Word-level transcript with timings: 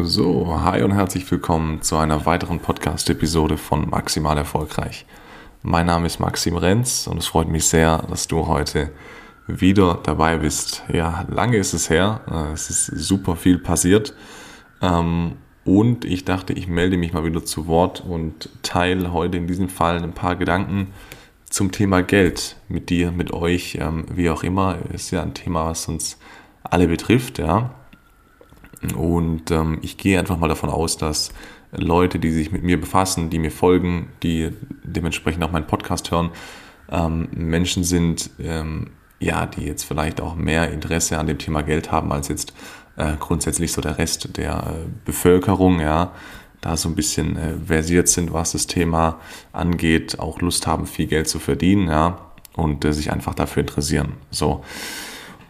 So, 0.00 0.60
hi 0.62 0.82
und 0.82 0.92
herzlich 0.92 1.28
willkommen 1.28 1.82
zu 1.82 1.96
einer 1.96 2.24
weiteren 2.24 2.60
Podcast-Episode 2.60 3.56
von 3.56 3.90
Maximal 3.90 4.38
Erfolgreich. 4.38 5.04
Mein 5.62 5.86
Name 5.86 6.06
ist 6.06 6.20
Maxim 6.20 6.56
Renz 6.56 7.08
und 7.08 7.18
es 7.18 7.26
freut 7.26 7.48
mich 7.48 7.64
sehr, 7.64 8.04
dass 8.08 8.28
du 8.28 8.46
heute 8.46 8.92
wieder 9.48 9.98
dabei 10.00 10.38
bist. 10.38 10.84
Ja, 10.92 11.26
lange 11.28 11.56
ist 11.56 11.72
es 11.72 11.90
her, 11.90 12.20
äh, 12.30 12.52
es 12.52 12.70
ist 12.70 12.86
super 12.86 13.34
viel 13.34 13.58
passiert 13.58 14.14
ähm, 14.82 15.32
und 15.64 16.04
ich 16.04 16.24
dachte, 16.24 16.52
ich 16.52 16.68
melde 16.68 16.96
mich 16.96 17.12
mal 17.12 17.24
wieder 17.24 17.44
zu 17.44 17.66
Wort 17.66 18.00
und 18.00 18.50
teile 18.62 19.12
heute 19.12 19.36
in 19.36 19.48
diesem 19.48 19.68
Fall 19.68 20.00
ein 20.00 20.12
paar 20.12 20.36
Gedanken 20.36 20.92
zum 21.50 21.72
Thema 21.72 22.04
Geld 22.04 22.54
mit 22.68 22.88
dir, 22.88 23.10
mit 23.10 23.32
euch, 23.32 23.78
ähm, 23.80 24.06
wie 24.14 24.30
auch 24.30 24.44
immer. 24.44 24.76
Ist 24.92 25.10
ja 25.10 25.24
ein 25.24 25.34
Thema, 25.34 25.64
was 25.64 25.88
uns 25.88 26.18
alle 26.62 26.86
betrifft, 26.86 27.40
ja. 27.40 27.74
Und 28.96 29.50
ähm, 29.50 29.78
ich 29.82 29.96
gehe 29.96 30.18
einfach 30.18 30.38
mal 30.38 30.48
davon 30.48 30.70
aus, 30.70 30.96
dass 30.96 31.32
Leute, 31.72 32.18
die 32.18 32.30
sich 32.30 32.52
mit 32.52 32.62
mir 32.62 32.80
befassen, 32.80 33.30
die 33.30 33.38
mir 33.38 33.50
folgen, 33.50 34.08
die 34.22 34.50
dementsprechend 34.84 35.42
auch 35.44 35.50
meinen 35.50 35.66
Podcast 35.66 36.10
hören, 36.10 36.30
ähm, 36.90 37.28
Menschen 37.32 37.84
sind, 37.84 38.30
ähm, 38.38 38.90
ja, 39.20 39.46
die 39.46 39.64
jetzt 39.64 39.82
vielleicht 39.82 40.20
auch 40.20 40.36
mehr 40.36 40.70
Interesse 40.70 41.18
an 41.18 41.26
dem 41.26 41.38
Thema 41.38 41.62
Geld 41.62 41.90
haben 41.90 42.12
als 42.12 42.28
jetzt 42.28 42.54
äh, 42.96 43.14
grundsätzlich 43.18 43.72
so 43.72 43.80
der 43.80 43.98
Rest 43.98 44.36
der 44.36 44.52
äh, 44.54 44.88
Bevölkerung, 45.04 45.80
ja, 45.80 46.12
da 46.60 46.76
so 46.76 46.88
ein 46.88 46.94
bisschen 46.94 47.36
äh, 47.36 47.54
versiert 47.66 48.08
sind, 48.08 48.32
was 48.32 48.52
das 48.52 48.66
Thema 48.66 49.20
angeht, 49.52 50.18
auch 50.18 50.40
Lust 50.40 50.66
haben, 50.66 50.86
viel 50.86 51.06
Geld 51.06 51.28
zu 51.28 51.38
verdienen, 51.38 51.88
ja, 51.88 52.18
und 52.56 52.84
äh, 52.84 52.92
sich 52.92 53.12
einfach 53.12 53.34
dafür 53.34 53.60
interessieren. 53.60 54.14
So. 54.30 54.64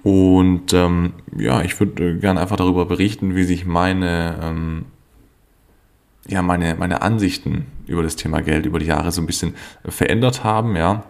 Und 0.02 0.72
ähm, 0.72 1.14
ja, 1.36 1.62
ich 1.62 1.78
würde 1.80 2.10
äh, 2.10 2.18
gerne 2.18 2.40
einfach 2.40 2.56
darüber 2.56 2.86
berichten, 2.86 3.34
wie 3.34 3.44
sich 3.44 3.66
meine, 3.66 4.38
ähm, 4.42 4.86
ja, 6.26 6.42
meine, 6.42 6.74
meine 6.76 7.02
Ansichten 7.02 7.66
über 7.86 8.02
das 8.02 8.16
Thema 8.16 8.40
Geld 8.40 8.66
über 8.66 8.78
die 8.78 8.86
Jahre 8.86 9.12
so 9.12 9.20
ein 9.20 9.26
bisschen 9.26 9.54
verändert 9.84 10.44
haben. 10.44 10.76
Ja. 10.76 11.04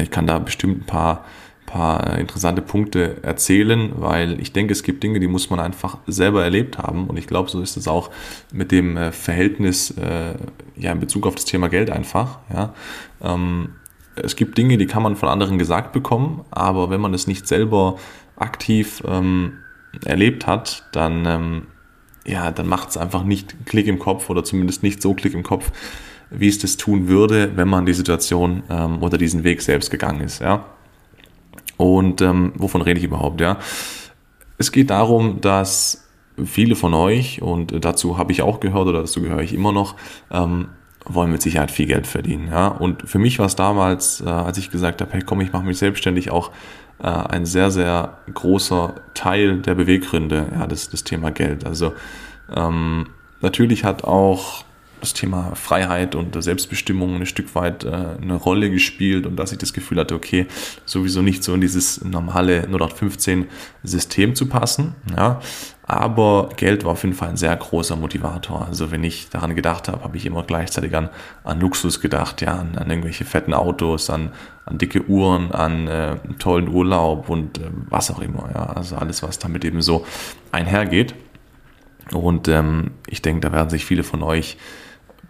Ich 0.00 0.10
kann 0.10 0.26
da 0.26 0.38
bestimmt 0.38 0.82
ein 0.82 0.86
paar, 0.86 1.24
paar 1.66 2.18
interessante 2.18 2.62
Punkte 2.62 3.22
erzählen, 3.22 3.92
weil 3.96 4.40
ich 4.40 4.52
denke, 4.52 4.72
es 4.72 4.82
gibt 4.82 5.02
Dinge, 5.02 5.20
die 5.20 5.26
muss 5.26 5.50
man 5.50 5.60
einfach 5.60 5.98
selber 6.06 6.44
erlebt 6.44 6.78
haben. 6.78 7.08
Und 7.08 7.18
ich 7.18 7.26
glaube, 7.26 7.50
so 7.50 7.60
ist 7.60 7.76
es 7.76 7.88
auch 7.88 8.10
mit 8.52 8.72
dem 8.72 8.96
äh, 8.96 9.12
Verhältnis 9.12 9.90
äh, 9.90 10.34
ja, 10.76 10.92
in 10.92 11.00
Bezug 11.00 11.26
auf 11.26 11.34
das 11.34 11.44
Thema 11.44 11.68
Geld 11.68 11.90
einfach. 11.90 12.38
Ja. 12.52 12.72
Ähm, 13.20 13.70
es 14.16 14.36
gibt 14.36 14.58
Dinge, 14.58 14.78
die 14.78 14.86
kann 14.86 15.02
man 15.02 15.16
von 15.16 15.28
anderen 15.28 15.58
gesagt 15.58 15.92
bekommen, 15.92 16.44
aber 16.50 16.90
wenn 16.90 17.00
man 17.00 17.14
es 17.14 17.26
nicht 17.26 17.46
selber 17.46 17.96
aktiv 18.36 19.02
ähm, 19.06 19.58
erlebt 20.04 20.46
hat, 20.46 20.84
dann, 20.92 21.24
ähm, 21.26 21.66
ja, 22.26 22.50
dann 22.50 22.66
macht 22.66 22.90
es 22.90 22.96
einfach 22.96 23.24
nicht 23.24 23.54
Klick 23.66 23.86
im 23.86 23.98
Kopf 23.98 24.30
oder 24.30 24.44
zumindest 24.44 24.82
nicht 24.82 25.00
so 25.00 25.14
Klick 25.14 25.34
im 25.34 25.42
Kopf, 25.42 25.72
wie 26.30 26.48
es 26.48 26.58
das 26.58 26.76
tun 26.76 27.08
würde, 27.08 27.56
wenn 27.56 27.68
man 27.68 27.86
die 27.86 27.94
Situation 27.94 28.62
ähm, 28.68 29.02
oder 29.02 29.16
diesen 29.16 29.44
Weg 29.44 29.62
selbst 29.62 29.90
gegangen 29.90 30.20
ist. 30.20 30.40
Ja? 30.40 30.66
Und 31.76 32.20
ähm, 32.20 32.52
wovon 32.56 32.82
rede 32.82 32.98
ich 32.98 33.04
überhaupt? 33.04 33.40
Ja? 33.40 33.58
Es 34.58 34.72
geht 34.72 34.90
darum, 34.90 35.40
dass 35.40 36.08
viele 36.44 36.76
von 36.76 36.94
euch, 36.94 37.40
und 37.42 37.84
dazu 37.84 38.18
habe 38.18 38.32
ich 38.32 38.42
auch 38.42 38.60
gehört 38.60 38.88
oder 38.88 39.00
dazu 39.00 39.22
gehöre 39.22 39.40
ich 39.40 39.54
immer 39.54 39.72
noch, 39.72 39.94
ähm, 40.30 40.68
wollen 41.08 41.30
mit 41.30 41.42
Sicherheit 41.42 41.70
viel 41.70 41.86
Geld 41.86 42.06
verdienen. 42.06 42.48
Ja? 42.48 42.68
Und 42.68 43.08
für 43.08 43.18
mich 43.18 43.38
war 43.38 43.46
es 43.46 43.56
damals, 43.56 44.20
äh, 44.20 44.28
als 44.28 44.58
ich 44.58 44.70
gesagt 44.70 45.00
habe, 45.00 45.12
hey 45.12 45.22
komm, 45.24 45.40
ich 45.40 45.52
mache 45.52 45.64
mich 45.64 45.78
selbstständig, 45.78 46.30
auch 46.30 46.50
äh, 47.02 47.06
ein 47.06 47.46
sehr, 47.46 47.70
sehr 47.70 48.18
großer 48.32 48.94
Teil 49.14 49.58
der 49.58 49.74
Beweggründe, 49.74 50.46
ja, 50.52 50.66
das, 50.66 50.90
das 50.90 51.04
Thema 51.04 51.30
Geld. 51.30 51.64
Also 51.64 51.94
ähm, 52.54 53.08
natürlich 53.40 53.84
hat 53.84 54.04
auch 54.04 54.65
das 55.00 55.12
Thema 55.12 55.54
Freiheit 55.54 56.14
und 56.14 56.40
Selbstbestimmung 56.42 57.16
ein 57.16 57.26
Stück 57.26 57.54
weit 57.54 57.84
äh, 57.84 57.90
eine 58.20 58.34
Rolle 58.34 58.70
gespielt 58.70 59.26
und 59.26 59.36
dass 59.36 59.52
ich 59.52 59.58
das 59.58 59.72
Gefühl 59.72 59.98
hatte, 59.98 60.14
okay, 60.14 60.46
sowieso 60.84 61.22
nicht 61.22 61.44
so 61.44 61.54
in 61.54 61.60
dieses 61.60 62.04
normale 62.04 62.62
0815 62.62 63.46
System 63.82 64.34
zu 64.34 64.46
passen. 64.46 64.94
Ja. 65.16 65.40
Aber 65.88 66.48
Geld 66.56 66.84
war 66.84 66.92
auf 66.92 67.04
jeden 67.04 67.14
Fall 67.14 67.28
ein 67.28 67.36
sehr 67.36 67.54
großer 67.54 67.94
Motivator. 67.94 68.66
Also 68.66 68.90
wenn 68.90 69.04
ich 69.04 69.28
daran 69.30 69.54
gedacht 69.54 69.86
habe, 69.86 70.02
habe 70.02 70.16
ich 70.16 70.26
immer 70.26 70.42
gleichzeitig 70.42 70.96
an, 70.96 71.10
an 71.44 71.60
Luxus 71.60 72.00
gedacht, 72.00 72.42
ja, 72.42 72.54
an, 72.54 72.76
an 72.76 72.90
irgendwelche 72.90 73.24
fetten 73.24 73.54
Autos, 73.54 74.10
an, 74.10 74.32
an 74.64 74.78
dicke 74.78 75.08
Uhren, 75.08 75.52
an 75.52 75.86
äh, 75.86 76.16
tollen 76.40 76.68
Urlaub 76.68 77.28
und 77.28 77.58
äh, 77.58 77.70
was 77.88 78.10
auch 78.10 78.20
immer. 78.20 78.50
Ja. 78.52 78.66
Also 78.66 78.96
alles, 78.96 79.22
was 79.22 79.38
damit 79.38 79.64
eben 79.64 79.80
so 79.80 80.04
einhergeht. 80.50 81.14
Und 82.12 82.48
ähm, 82.48 82.92
ich 83.06 83.22
denke, 83.22 83.40
da 83.40 83.52
werden 83.52 83.70
sich 83.70 83.84
viele 83.84 84.02
von 84.02 84.24
euch 84.24 84.56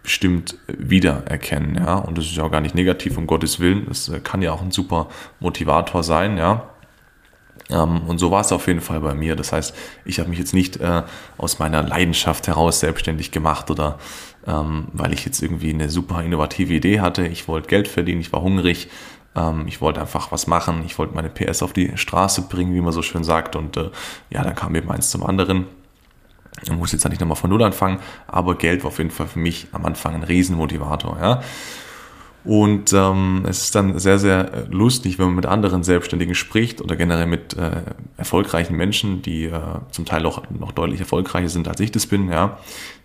bestimmt 0.07 0.55
wiedererkennen, 0.67 1.75
ja. 1.75 1.95
Und 1.95 2.17
das 2.17 2.27
ist 2.27 2.37
ja 2.37 2.43
auch 2.43 2.51
gar 2.51 2.61
nicht 2.61 2.73
negativ, 2.73 3.17
um 3.17 3.27
Gottes 3.27 3.59
Willen. 3.59 3.87
Das 3.89 4.07
äh, 4.07 4.21
kann 4.21 4.41
ja 4.41 4.53
auch 4.53 4.61
ein 4.61 4.71
super 4.71 5.09
Motivator 5.41 6.01
sein, 6.01 6.37
ja. 6.37 6.69
Ähm, 7.69 8.03
und 8.07 8.17
so 8.17 8.31
war 8.31 8.39
es 8.39 8.53
auf 8.53 8.67
jeden 8.67 8.79
Fall 8.79 9.01
bei 9.01 9.13
mir. 9.13 9.35
Das 9.35 9.51
heißt, 9.51 9.75
ich 10.05 10.19
habe 10.19 10.29
mich 10.29 10.39
jetzt 10.39 10.53
nicht 10.53 10.77
äh, 10.77 11.03
aus 11.37 11.59
meiner 11.59 11.83
Leidenschaft 11.83 12.47
heraus 12.47 12.79
selbstständig 12.79 13.31
gemacht 13.31 13.69
oder 13.69 13.99
ähm, 14.47 14.87
weil 14.93 15.11
ich 15.11 15.25
jetzt 15.25 15.43
irgendwie 15.43 15.73
eine 15.73 15.89
super 15.89 16.23
innovative 16.23 16.73
Idee 16.73 17.01
hatte. 17.01 17.27
Ich 17.27 17.49
wollte 17.49 17.67
Geld 17.67 17.89
verdienen, 17.89 18.21
ich 18.21 18.31
war 18.31 18.41
hungrig, 18.41 18.87
ähm, 19.35 19.65
ich 19.67 19.81
wollte 19.81 19.99
einfach 19.99 20.31
was 20.31 20.47
machen, 20.47 20.83
ich 20.85 20.97
wollte 20.97 21.15
meine 21.15 21.29
PS 21.29 21.63
auf 21.63 21.73
die 21.73 21.97
Straße 21.97 22.43
bringen, 22.43 22.73
wie 22.73 22.79
man 22.79 22.93
so 22.93 23.01
schön 23.01 23.25
sagt. 23.25 23.57
Und 23.57 23.75
äh, 23.75 23.89
ja, 24.29 24.41
dann 24.41 24.55
kam 24.55 24.73
eben 24.73 24.89
eins 24.89 25.09
zum 25.09 25.25
anderen. 25.25 25.65
Ich 26.61 26.71
muss 26.71 26.91
jetzt 26.91 27.07
nicht 27.07 27.21
nochmal 27.21 27.37
von 27.37 27.49
Null 27.49 27.63
anfangen, 27.63 27.99
aber 28.27 28.55
Geld 28.55 28.83
war 28.83 28.89
auf 28.89 28.97
jeden 28.97 29.11
Fall 29.11 29.27
für 29.27 29.39
mich 29.39 29.67
am 29.71 29.85
Anfang 29.85 30.15
ein 30.15 30.23
Riesenmotivator. 30.23 31.17
Ja? 31.21 31.41
Und 32.47 32.93
ähm, 32.93 33.43
es 33.47 33.63
ist 33.63 33.75
dann 33.75 33.99
sehr, 33.99 34.19
sehr 34.19 34.67
lustig, 34.71 35.19
wenn 35.19 35.25
man 35.27 35.35
mit 35.35 35.45
anderen 35.45 35.83
Selbstständigen 35.83 36.33
spricht 36.33 36.81
oder 36.81 36.95
generell 36.95 37.27
mit 37.27 37.57
äh, 37.57 37.81
erfolgreichen 38.15 38.75
Menschen, 38.75 39.21
die 39.21 39.45
äh, 39.45 39.59
zum 39.91 40.05
Teil 40.05 40.25
auch 40.25 40.43
noch 40.49 40.71
deutlich 40.71 41.01
erfolgreicher 41.01 41.49
sind, 41.49 41.67
als 41.67 41.81
ich 41.81 41.91
das 41.91 42.07
bin, 42.07 42.29
ja, 42.29 42.57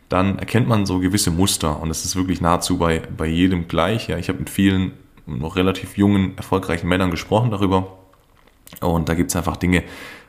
dann 0.08 0.38
erkennt 0.38 0.68
man 0.68 0.86
so 0.86 1.00
gewisse 1.00 1.30
Muster 1.30 1.80
und 1.80 1.90
es 1.90 2.04
ist 2.04 2.14
wirklich 2.14 2.40
nahezu 2.40 2.78
bei, 2.78 3.02
bei 3.16 3.26
jedem 3.26 3.66
gleich. 3.66 4.08
Ja. 4.08 4.16
Ich 4.16 4.28
habe 4.28 4.38
mit 4.38 4.48
vielen 4.48 4.92
noch 5.26 5.56
relativ 5.56 5.96
jungen, 5.96 6.36
erfolgreichen 6.36 6.86
Männern 6.86 7.10
gesprochen 7.10 7.50
darüber 7.50 7.98
und 8.80 9.08
da 9.08 9.14
gibt 9.14 9.30
es 9.30 9.36
einfach 9.36 9.56
Dinge, 9.56 9.82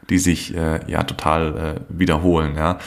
die 0.09 0.17
sich 0.17 0.55
äh, 0.55 0.79
ja 0.89 1.03
total 1.03 1.57
äh, 1.57 1.81
wiederholen. 1.89 2.55
Ja. 2.55 2.79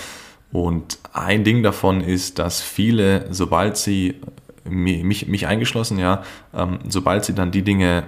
Und 0.52 0.98
ein 1.12 1.44
Ding 1.44 1.62
davon 1.62 2.00
ist, 2.00 2.38
dass 2.38 2.62
viele, 2.62 3.32
sobald 3.32 3.76
sie, 3.76 4.20
mich, 4.64 5.26
mich 5.26 5.46
eingeschlossen, 5.46 5.98
ja, 5.98 6.22
ähm, 6.54 6.78
sobald 6.88 7.24
sie 7.24 7.34
dann 7.34 7.50
die 7.50 7.62
Dinge 7.62 8.04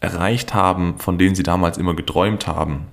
erreicht 0.00 0.54
haben, 0.54 0.98
von 0.98 1.18
denen 1.18 1.34
sie 1.34 1.42
damals 1.42 1.78
immer 1.78 1.94
geträumt 1.94 2.46
haben, 2.46 2.86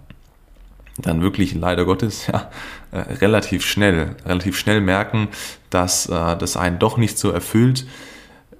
dann 0.97 1.21
wirklich 1.21 1.53
leider 1.53 1.85
Gottes 1.85 2.27
ja, 2.27 2.49
äh, 2.91 2.99
relativ 2.99 3.65
schnell, 3.65 4.15
relativ 4.25 4.57
schnell 4.57 4.81
merken, 4.81 5.29
dass 5.69 6.07
äh, 6.07 6.37
das 6.37 6.57
einen 6.57 6.79
doch 6.79 6.97
nicht 6.97 7.17
so 7.17 7.31
erfüllt, 7.31 7.85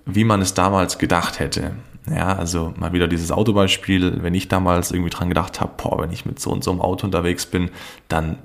wie 0.05 0.23
man 0.23 0.41
es 0.41 0.53
damals 0.53 0.97
gedacht 0.97 1.39
hätte. 1.39 1.71
Ja, 2.09 2.35
also 2.35 2.73
mal 2.77 2.93
wieder 2.93 3.07
dieses 3.07 3.31
Autobeispiel, 3.31 4.23
wenn 4.23 4.33
ich 4.33 4.47
damals 4.47 4.91
irgendwie 4.91 5.11
dran 5.11 5.29
gedacht 5.29 5.61
habe, 5.61 5.73
boah, 5.77 6.01
wenn 6.01 6.11
ich 6.11 6.25
mit 6.25 6.39
so 6.39 6.49
und 6.49 6.63
so 6.63 6.71
einem 6.71 6.81
Auto 6.81 7.05
unterwegs 7.05 7.45
bin, 7.45 7.69
dann, 8.07 8.39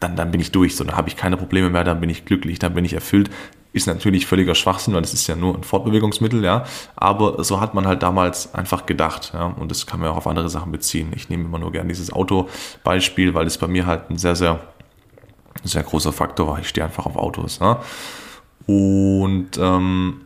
dann, 0.00 0.16
dann 0.16 0.30
bin 0.30 0.40
ich 0.40 0.52
durch, 0.52 0.76
so, 0.76 0.84
dann 0.84 0.96
habe 0.96 1.08
ich 1.08 1.16
keine 1.16 1.36
Probleme 1.36 1.70
mehr, 1.70 1.84
dann 1.84 2.00
bin 2.00 2.10
ich 2.10 2.24
glücklich, 2.24 2.58
dann 2.58 2.74
bin 2.74 2.84
ich 2.84 2.92
erfüllt. 2.92 3.30
Ist 3.74 3.86
natürlich 3.86 4.26
völliger 4.26 4.54
Schwachsinn, 4.54 4.92
weil 4.94 5.02
es 5.02 5.14
ist 5.14 5.26
ja 5.26 5.34
nur 5.34 5.56
ein 5.56 5.62
Fortbewegungsmittel, 5.62 6.44
ja. 6.44 6.64
Aber 6.94 7.42
so 7.42 7.60
hat 7.60 7.72
man 7.72 7.86
halt 7.86 8.02
damals 8.02 8.54
einfach 8.54 8.84
gedacht, 8.84 9.32
ja. 9.32 9.46
Und 9.46 9.70
das 9.70 9.86
kann 9.86 10.00
man 10.00 10.10
auch 10.10 10.18
auf 10.18 10.26
andere 10.26 10.50
Sachen 10.50 10.72
beziehen. 10.72 11.12
Ich 11.16 11.30
nehme 11.30 11.44
immer 11.44 11.58
nur 11.58 11.72
gerne 11.72 11.88
dieses 11.88 12.12
Autobeispiel, 12.12 13.32
weil 13.32 13.46
es 13.46 13.56
bei 13.56 13.68
mir 13.68 13.86
halt 13.86 14.10
ein 14.10 14.18
sehr, 14.18 14.36
sehr, 14.36 14.60
sehr 15.64 15.82
großer 15.82 16.12
Faktor 16.12 16.48
war. 16.48 16.58
Ich 16.58 16.68
stehe 16.68 16.84
einfach 16.84 17.06
auf 17.06 17.16
Autos, 17.16 17.60
ja. 17.60 17.80
Und 18.66 19.58
ähm, 19.58 20.20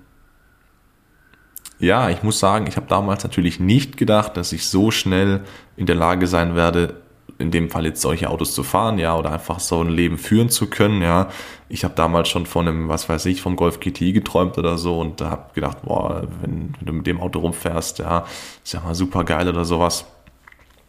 ja, 1.78 2.10
ich 2.10 2.22
muss 2.22 2.38
sagen, 2.40 2.66
ich 2.66 2.76
habe 2.76 2.86
damals 2.88 3.22
natürlich 3.22 3.60
nicht 3.60 3.96
gedacht, 3.96 4.36
dass 4.36 4.52
ich 4.52 4.68
so 4.68 4.90
schnell 4.90 5.42
in 5.76 5.86
der 5.86 5.94
Lage 5.94 6.26
sein 6.26 6.56
werde, 6.56 7.00
in 7.38 7.50
dem 7.50 7.70
Fall 7.70 7.84
jetzt 7.84 8.00
solche 8.00 8.30
Autos 8.30 8.54
zu 8.54 8.62
fahren, 8.62 8.98
ja, 8.98 9.16
oder 9.16 9.32
einfach 9.32 9.60
so 9.60 9.80
ein 9.80 9.90
Leben 9.90 10.18
führen 10.18 10.48
zu 10.48 10.68
können, 10.68 11.02
ja. 11.02 11.28
Ich 11.68 11.84
habe 11.84 11.94
damals 11.94 12.28
schon 12.28 12.46
von 12.46 12.66
einem, 12.66 12.88
was 12.88 13.08
weiß 13.08 13.26
ich, 13.26 13.42
vom 13.42 13.56
Golf 13.56 13.80
GTI 13.80 14.12
geträumt 14.12 14.56
oder 14.58 14.78
so 14.78 15.00
und 15.00 15.20
da 15.20 15.30
habe 15.30 15.54
gedacht, 15.54 15.82
boah, 15.82 16.22
wenn, 16.40 16.74
wenn, 16.78 16.86
du 16.86 16.92
mit 16.92 17.06
dem 17.06 17.20
Auto 17.20 17.40
rumfährst, 17.40 17.98
ja, 17.98 18.24
ist 18.64 18.72
ja 18.72 18.80
mal 18.80 18.94
super 18.94 19.24
geil 19.24 19.48
oder 19.48 19.64
sowas. 19.64 20.06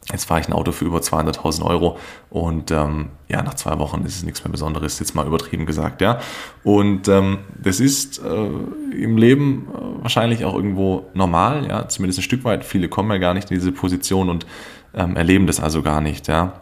Jetzt 0.09 0.23
fahre 0.23 0.39
ich 0.39 0.47
ein 0.47 0.53
Auto 0.53 0.71
für 0.71 0.85
über 0.85 0.99
200.000 0.99 1.65
Euro 1.65 1.97
und 2.29 2.71
ähm, 2.71 3.09
ja, 3.27 3.43
nach 3.43 3.55
zwei 3.55 3.77
Wochen 3.77 4.05
ist 4.05 4.15
es 4.15 4.23
nichts 4.23 4.41
mehr 4.41 4.51
Besonderes, 4.51 4.99
jetzt 4.99 5.15
mal 5.15 5.27
übertrieben 5.27 5.65
gesagt, 5.65 5.99
ja. 5.99 6.19
Und 6.63 7.09
ähm, 7.09 7.39
das 7.61 7.81
ist 7.81 8.23
äh, 8.23 8.49
im 8.95 9.17
Leben 9.17 9.67
äh, 9.67 10.03
wahrscheinlich 10.03 10.45
auch 10.45 10.55
irgendwo 10.55 11.07
normal, 11.13 11.67
ja, 11.67 11.89
zumindest 11.89 12.19
ein 12.19 12.23
Stück 12.23 12.45
weit. 12.45 12.63
Viele 12.63 12.87
kommen 12.87 13.11
ja 13.11 13.17
gar 13.17 13.33
nicht 13.33 13.51
in 13.51 13.57
diese 13.57 13.73
Position 13.73 14.29
und 14.29 14.45
ähm, 14.93 15.15
erleben 15.15 15.47
das 15.47 15.59
also 15.59 15.81
gar 15.81 16.01
nicht, 16.01 16.27
ja. 16.27 16.61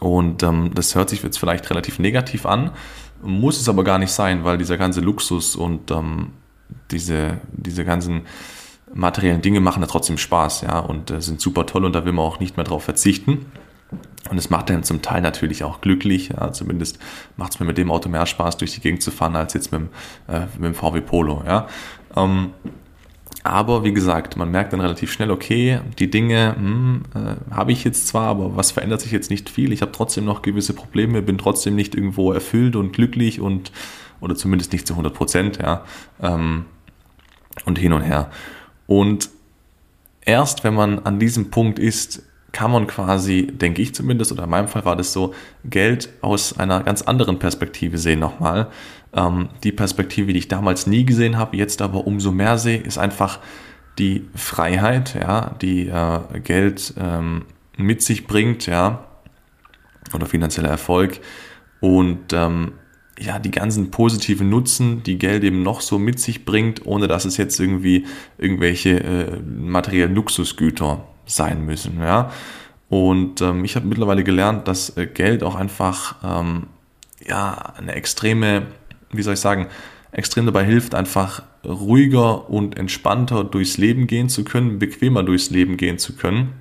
Und 0.00 0.42
ähm, 0.42 0.72
das 0.74 0.94
hört 0.94 1.10
sich 1.10 1.22
jetzt 1.22 1.38
vielleicht 1.38 1.68
relativ 1.70 1.98
negativ 1.98 2.46
an, 2.46 2.72
muss 3.22 3.60
es 3.60 3.68
aber 3.68 3.84
gar 3.84 3.98
nicht 3.98 4.12
sein, 4.12 4.44
weil 4.44 4.58
dieser 4.58 4.76
ganze 4.76 5.00
Luxus 5.00 5.56
und 5.56 5.90
ähm, 5.90 6.32
diese, 6.90 7.38
diese 7.52 7.84
ganzen 7.84 8.22
materiellen 8.92 9.42
Dinge 9.42 9.60
machen 9.60 9.82
ja 9.82 9.88
trotzdem 9.88 10.18
Spaß, 10.18 10.62
ja, 10.62 10.78
und 10.78 11.10
äh, 11.10 11.20
sind 11.20 11.40
super 11.40 11.66
toll 11.66 11.84
und 11.84 11.94
da 11.94 12.04
will 12.04 12.12
man 12.12 12.24
auch 12.24 12.40
nicht 12.40 12.56
mehr 12.56 12.64
drauf 12.64 12.84
verzichten. 12.84 13.46
Und 14.30 14.38
es 14.38 14.48
macht 14.50 14.70
dann 14.70 14.82
zum 14.82 15.02
Teil 15.02 15.20
natürlich 15.20 15.64
auch 15.64 15.80
glücklich. 15.80 16.30
Ja, 16.30 16.52
zumindest 16.52 16.98
macht 17.36 17.54
es 17.54 17.60
mir 17.60 17.66
mit 17.66 17.76
dem 17.76 17.90
Auto 17.90 18.08
mehr 18.08 18.24
Spaß, 18.24 18.56
durch 18.56 18.74
die 18.74 18.80
Gegend 18.80 19.02
zu 19.02 19.10
fahren, 19.10 19.36
als 19.36 19.52
jetzt 19.52 19.70
mit 19.70 19.82
dem, 19.82 19.88
äh, 20.28 20.46
mit 20.58 20.64
dem 20.64 20.74
VW 20.74 21.00
Polo. 21.02 21.42
Ja. 21.46 21.68
Ähm, 22.16 22.50
aber 23.44 23.84
wie 23.84 23.92
gesagt, 23.92 24.38
man 24.38 24.50
merkt 24.50 24.72
dann 24.72 24.80
relativ 24.80 25.12
schnell, 25.12 25.30
okay, 25.30 25.80
die 25.98 26.10
Dinge 26.10 26.56
hm, 26.56 27.02
äh, 27.14 27.54
habe 27.54 27.72
ich 27.72 27.84
jetzt 27.84 28.08
zwar, 28.08 28.28
aber 28.28 28.56
was 28.56 28.72
verändert 28.72 29.02
sich 29.02 29.12
jetzt 29.12 29.30
nicht 29.30 29.50
viel. 29.50 29.70
Ich 29.72 29.82
habe 29.82 29.92
trotzdem 29.92 30.24
noch 30.24 30.40
gewisse 30.40 30.72
Probleme, 30.72 31.20
bin 31.20 31.36
trotzdem 31.36 31.76
nicht 31.76 31.94
irgendwo 31.94 32.32
erfüllt 32.32 32.74
und 32.74 32.92
glücklich 32.92 33.40
und 33.40 33.70
oder 34.20 34.34
zumindest 34.34 34.72
nicht 34.72 34.86
zu 34.86 34.94
100 34.94 35.12
Prozent, 35.12 35.58
ja. 35.58 35.84
Ähm, 36.22 36.64
und 37.66 37.78
hin 37.78 37.92
und 37.92 38.00
her. 38.00 38.30
Und 38.86 39.28
erst 40.22 40.64
wenn 40.64 40.74
man 40.74 41.00
an 41.00 41.18
diesem 41.18 41.50
Punkt 41.50 41.78
ist, 41.78 42.22
kann 42.52 42.70
man 42.70 42.86
quasi, 42.86 43.48
denke 43.48 43.82
ich 43.82 43.94
zumindest, 43.94 44.32
oder 44.32 44.44
in 44.44 44.50
meinem 44.50 44.68
Fall 44.68 44.86
war 44.86 44.96
das 44.96 45.12
so, 45.12 45.34
Geld 45.64 46.08
aus 46.22 46.58
einer 46.58 46.82
ganz 46.82 47.02
anderen 47.02 47.38
Perspektive 47.38 47.98
sehen 47.98 48.20
nochmal. 48.20 48.68
Ähm, 49.14 49.48
die 49.62 49.72
Perspektive, 49.72 50.32
die 50.32 50.38
ich 50.38 50.48
damals 50.48 50.86
nie 50.86 51.04
gesehen 51.04 51.38
habe, 51.38 51.56
jetzt 51.56 51.82
aber 51.82 52.06
umso 52.06 52.32
mehr 52.32 52.58
sehe, 52.58 52.78
ist 52.78 52.98
einfach 52.98 53.38
die 53.98 54.28
Freiheit, 54.34 55.14
ja, 55.14 55.54
die 55.62 55.88
äh, 55.88 56.40
Geld 56.42 56.94
ähm, 56.98 57.44
mit 57.76 58.02
sich 58.02 58.26
bringt, 58.26 58.66
ja, 58.66 59.04
oder 60.12 60.26
finanzieller 60.26 60.68
Erfolg 60.68 61.20
und 61.80 62.32
ähm, 62.32 62.72
ja, 63.18 63.38
die 63.38 63.50
ganzen 63.50 63.90
positiven 63.90 64.48
Nutzen, 64.48 65.02
die 65.02 65.18
Geld 65.18 65.44
eben 65.44 65.62
noch 65.62 65.80
so 65.80 65.98
mit 65.98 66.18
sich 66.18 66.44
bringt, 66.44 66.84
ohne 66.84 67.06
dass 67.06 67.24
es 67.24 67.36
jetzt 67.36 67.60
irgendwie 67.60 68.06
irgendwelche 68.38 69.00
äh, 69.00 69.40
materiellen 69.40 70.14
Luxusgüter 70.14 71.06
sein 71.26 71.64
müssen. 71.64 72.00
Ja? 72.00 72.30
Und 72.88 73.40
ähm, 73.40 73.64
ich 73.64 73.76
habe 73.76 73.86
mittlerweile 73.86 74.24
gelernt, 74.24 74.66
dass 74.66 74.96
äh, 74.96 75.06
Geld 75.06 75.42
auch 75.42 75.54
einfach 75.54 76.16
ähm, 76.24 76.66
ja, 77.24 77.74
eine 77.76 77.92
extreme, 77.92 78.66
wie 79.16 79.22
soll 79.22 79.34
ich 79.34 79.40
sagen, 79.40 79.68
extrem 80.12 80.46
dabei 80.46 80.64
hilft, 80.64 80.94
einfach 80.94 81.42
ruhiger 81.64 82.48
und 82.48 82.78
entspannter 82.78 83.44
durchs 83.44 83.78
Leben 83.78 84.06
gehen 84.06 84.28
zu 84.28 84.44
können, 84.44 84.78
bequemer 84.78 85.22
durchs 85.22 85.50
Leben 85.50 85.76
gehen 85.76 85.98
zu 85.98 86.14
können. 86.14 86.52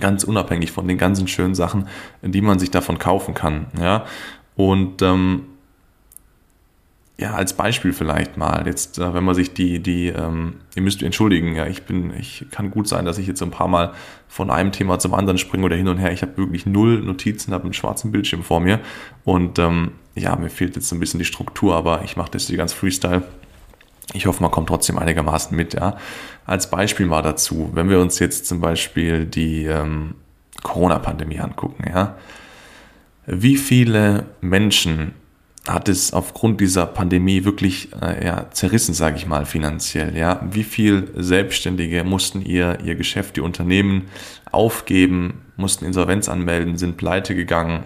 Ganz 0.00 0.22
unabhängig 0.22 0.70
von 0.70 0.86
den 0.86 0.98
ganzen 0.98 1.28
schönen 1.28 1.54
Sachen, 1.54 1.88
die 2.22 2.42
man 2.42 2.58
sich 2.58 2.70
davon 2.70 2.98
kaufen 2.98 3.34
kann. 3.34 3.66
Ja? 3.80 4.04
Und 4.54 5.02
ähm, 5.02 5.46
ja, 7.20 7.34
als 7.34 7.52
Beispiel 7.52 7.92
vielleicht 7.92 8.36
mal, 8.36 8.64
jetzt, 8.66 8.98
äh, 8.98 9.12
wenn 9.12 9.24
man 9.24 9.34
sich 9.34 9.52
die, 9.52 9.80
die, 9.80 10.06
ähm, 10.06 10.54
ihr 10.76 10.82
müsst 10.82 11.02
entschuldigen, 11.02 11.56
ja, 11.56 11.66
ich 11.66 11.82
bin, 11.82 12.14
ich 12.14 12.46
kann 12.52 12.70
gut 12.70 12.86
sein, 12.86 13.04
dass 13.04 13.18
ich 13.18 13.26
jetzt 13.26 13.42
ein 13.42 13.50
paar 13.50 13.66
Mal 13.66 13.92
von 14.28 14.50
einem 14.50 14.70
Thema 14.70 15.00
zum 15.00 15.14
anderen 15.14 15.36
springe 15.36 15.64
oder 15.64 15.74
hin 15.74 15.88
und 15.88 15.98
her. 15.98 16.12
Ich 16.12 16.22
habe 16.22 16.36
wirklich 16.36 16.64
null 16.64 17.00
Notizen, 17.00 17.52
habe 17.52 17.64
einen 17.64 17.72
schwarzen 17.72 18.12
Bildschirm 18.12 18.44
vor 18.44 18.60
mir 18.60 18.78
und 19.24 19.58
ähm, 19.58 19.92
ja, 20.14 20.36
mir 20.36 20.48
fehlt 20.48 20.76
jetzt 20.76 20.92
ein 20.92 21.00
bisschen 21.00 21.18
die 21.18 21.24
Struktur, 21.24 21.74
aber 21.74 22.02
ich 22.04 22.16
mache 22.16 22.30
das 22.30 22.46
hier 22.46 22.56
ganz 22.56 22.72
Freestyle. 22.72 23.24
Ich 24.14 24.26
hoffe, 24.26 24.40
man 24.40 24.52
kommt 24.52 24.68
trotzdem 24.68 24.96
einigermaßen 24.96 25.56
mit, 25.56 25.74
ja. 25.74 25.96
Als 26.46 26.70
Beispiel 26.70 27.06
mal 27.06 27.22
dazu, 27.22 27.70
wenn 27.74 27.90
wir 27.90 28.00
uns 28.00 28.20
jetzt 28.20 28.46
zum 28.46 28.60
Beispiel 28.60 29.26
die 29.26 29.64
ähm, 29.64 30.14
Corona-Pandemie 30.62 31.40
angucken, 31.40 31.84
ja. 31.92 32.16
Wie 33.26 33.56
viele 33.56 34.26
Menschen 34.40 35.14
hat 35.68 35.88
es 35.88 36.12
aufgrund 36.12 36.60
dieser 36.60 36.86
Pandemie 36.86 37.44
wirklich 37.44 37.90
äh, 38.00 38.24
ja, 38.24 38.50
zerrissen, 38.50 38.94
sage 38.94 39.16
ich 39.16 39.26
mal, 39.26 39.44
finanziell. 39.44 40.16
Ja, 40.16 40.40
wie 40.50 40.64
viel 40.64 41.10
Selbstständige 41.14 42.04
mussten 42.04 42.42
ihr 42.42 42.78
ihr 42.82 42.94
Geschäft, 42.94 43.36
ihr 43.36 43.44
Unternehmen 43.44 44.08
aufgeben, 44.50 45.42
mussten 45.56 45.84
Insolvenz 45.84 46.28
anmelden, 46.28 46.78
sind 46.78 46.96
pleite 46.96 47.34
gegangen, 47.34 47.84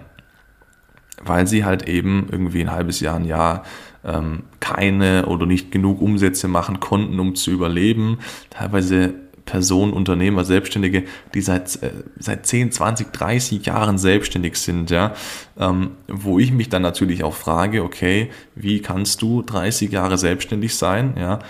weil 1.22 1.46
sie 1.46 1.64
halt 1.64 1.88
eben 1.88 2.28
irgendwie 2.30 2.60
ein 2.60 2.70
halbes 2.70 3.00
Jahr, 3.00 3.16
ein 3.16 3.24
Jahr 3.24 3.64
ähm, 4.04 4.44
keine 4.60 5.26
oder 5.26 5.46
nicht 5.46 5.72
genug 5.72 6.00
Umsätze 6.00 6.48
machen 6.48 6.80
konnten, 6.80 7.18
um 7.18 7.34
zu 7.34 7.50
überleben. 7.50 8.18
Teilweise 8.50 9.14
Personen, 9.44 9.92
Unternehmer, 9.92 10.44
Selbstständige, 10.44 11.04
die 11.34 11.40
seit, 11.40 11.82
äh, 11.82 11.90
seit 12.18 12.46
10, 12.46 12.72
20, 12.72 13.12
30 13.12 13.66
Jahren 13.66 13.98
selbstständig 13.98 14.56
sind, 14.56 14.90
ja, 14.90 15.14
ähm, 15.58 15.92
wo 16.08 16.38
ich 16.38 16.52
mich 16.52 16.68
dann 16.68 16.82
natürlich 16.82 17.24
auch 17.24 17.34
frage, 17.34 17.82
okay, 17.82 18.30
wie 18.54 18.80
kannst 18.80 19.22
du 19.22 19.42
30 19.42 19.90
Jahre 19.90 20.18
selbstständig 20.18 20.76
sein, 20.76 21.14
ja, 21.18 21.40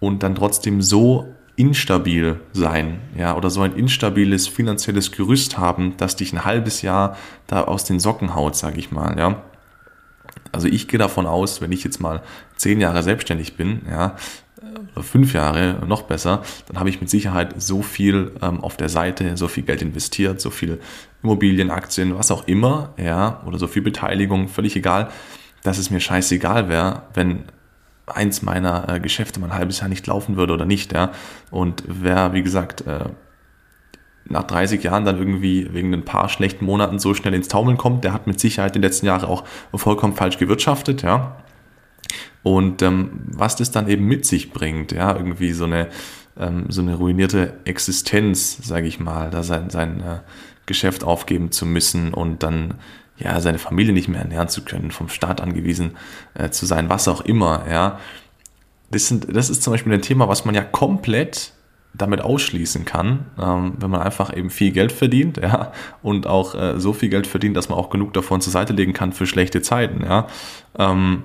und 0.00 0.22
dann 0.22 0.34
trotzdem 0.34 0.82
so 0.82 1.26
instabil 1.56 2.40
sein, 2.52 3.00
ja, 3.16 3.36
oder 3.36 3.50
so 3.50 3.60
ein 3.60 3.74
instabiles 3.74 4.48
finanzielles 4.48 5.12
Gerüst 5.12 5.58
haben, 5.58 5.96
dass 5.98 6.16
dich 6.16 6.32
ein 6.32 6.44
halbes 6.44 6.82
Jahr 6.82 7.16
da 7.46 7.64
aus 7.64 7.84
den 7.84 8.00
Socken 8.00 8.34
haut, 8.34 8.56
sage 8.56 8.78
ich 8.78 8.90
mal, 8.90 9.18
ja. 9.18 9.42
Also 10.52 10.66
ich 10.66 10.88
gehe 10.88 10.98
davon 10.98 11.26
aus, 11.26 11.60
wenn 11.60 11.70
ich 11.70 11.84
jetzt 11.84 12.00
mal 12.00 12.22
zehn 12.56 12.80
Jahre 12.80 13.02
selbstständig 13.02 13.56
bin, 13.56 13.82
ja, 13.88 14.16
fünf 15.00 15.32
Jahre, 15.32 15.78
noch 15.86 16.02
besser, 16.02 16.42
dann 16.68 16.78
habe 16.78 16.88
ich 16.88 17.00
mit 17.00 17.10
Sicherheit 17.10 17.60
so 17.60 17.82
viel 17.82 18.32
ähm, 18.42 18.62
auf 18.62 18.76
der 18.76 18.88
Seite, 18.88 19.36
so 19.36 19.48
viel 19.48 19.64
Geld 19.64 19.82
investiert, 19.82 20.40
so 20.40 20.50
viel 20.50 20.80
Immobilien, 21.22 21.70
Aktien, 21.70 22.16
was 22.16 22.30
auch 22.30 22.46
immer, 22.46 22.94
ja, 22.96 23.42
oder 23.46 23.58
so 23.58 23.66
viel 23.66 23.82
Beteiligung, 23.82 24.48
völlig 24.48 24.76
egal, 24.76 25.10
dass 25.62 25.78
es 25.78 25.90
mir 25.90 26.00
scheißegal 26.00 26.68
wäre, 26.68 27.02
wenn 27.14 27.44
eins 28.06 28.42
meiner 28.42 28.88
äh, 28.88 29.00
Geschäfte 29.00 29.40
mal 29.40 29.46
ein 29.46 29.54
halbes 29.54 29.80
Jahr 29.80 29.88
nicht 29.88 30.06
laufen 30.06 30.36
würde 30.36 30.54
oder 30.54 30.64
nicht, 30.64 30.92
ja. 30.92 31.12
Und 31.50 31.84
wer, 31.86 32.32
wie 32.32 32.42
gesagt, 32.42 32.86
äh, 32.86 33.04
nach 34.24 34.44
30 34.44 34.82
Jahren 34.82 35.04
dann 35.04 35.18
irgendwie 35.18 35.72
wegen 35.72 35.92
ein 35.92 36.04
paar 36.04 36.28
schlechten 36.28 36.64
Monaten 36.64 36.98
so 36.98 37.14
schnell 37.14 37.34
ins 37.34 37.48
Taumeln 37.48 37.76
kommt, 37.76 38.04
der 38.04 38.12
hat 38.12 38.26
mit 38.26 38.38
Sicherheit 38.40 38.74
die 38.74 38.80
letzten 38.80 39.06
Jahre 39.06 39.28
auch 39.28 39.44
vollkommen 39.74 40.14
falsch 40.14 40.38
gewirtschaftet, 40.38 41.02
ja. 41.02 41.36
Und 42.42 42.82
ähm, 42.82 43.10
was 43.26 43.56
das 43.56 43.70
dann 43.70 43.88
eben 43.88 44.06
mit 44.06 44.24
sich 44.24 44.52
bringt, 44.52 44.92
ja, 44.92 45.14
irgendwie 45.14 45.52
so 45.52 45.64
eine, 45.64 45.88
ähm, 46.38 46.66
so 46.68 46.80
eine 46.80 46.94
ruinierte 46.94 47.54
Existenz, 47.64 48.58
sage 48.62 48.86
ich 48.86 49.00
mal, 49.00 49.30
da 49.30 49.42
sein, 49.42 49.70
sein 49.70 50.00
äh, 50.00 50.18
Geschäft 50.66 51.04
aufgeben 51.04 51.50
zu 51.52 51.66
müssen 51.66 52.14
und 52.14 52.42
dann 52.42 52.74
ja 53.18 53.40
seine 53.40 53.58
Familie 53.58 53.92
nicht 53.92 54.08
mehr 54.08 54.20
ernähren 54.20 54.48
zu 54.48 54.62
können, 54.62 54.90
vom 54.90 55.08
Staat 55.08 55.40
angewiesen 55.40 55.96
äh, 56.34 56.50
zu 56.50 56.66
sein, 56.66 56.88
was 56.88 57.08
auch 57.08 57.20
immer, 57.20 57.66
ja. 57.70 57.98
Das, 58.90 59.06
sind, 59.06 59.36
das 59.36 59.50
ist 59.50 59.62
zum 59.62 59.72
Beispiel 59.72 59.92
ein 59.92 60.02
Thema, 60.02 60.26
was 60.26 60.44
man 60.44 60.54
ja 60.54 60.62
komplett 60.62 61.52
damit 61.92 62.22
ausschließen 62.22 62.84
kann, 62.84 63.26
ähm, 63.38 63.74
wenn 63.78 63.90
man 63.90 64.00
einfach 64.00 64.36
eben 64.36 64.50
viel 64.50 64.72
Geld 64.72 64.92
verdient, 64.92 65.38
ja, 65.38 65.72
und 66.02 66.26
auch 66.26 66.54
äh, 66.54 66.80
so 66.80 66.92
viel 66.92 67.08
Geld 67.08 67.26
verdient, 67.26 67.56
dass 67.56 67.68
man 67.68 67.78
auch 67.78 67.90
genug 67.90 68.12
davon 68.14 68.40
zur 68.40 68.52
Seite 68.52 68.72
legen 68.72 68.92
kann 68.92 69.12
für 69.12 69.26
schlechte 69.26 69.62
Zeiten, 69.62 70.04
ja. 70.04 70.26
Ähm, 70.78 71.24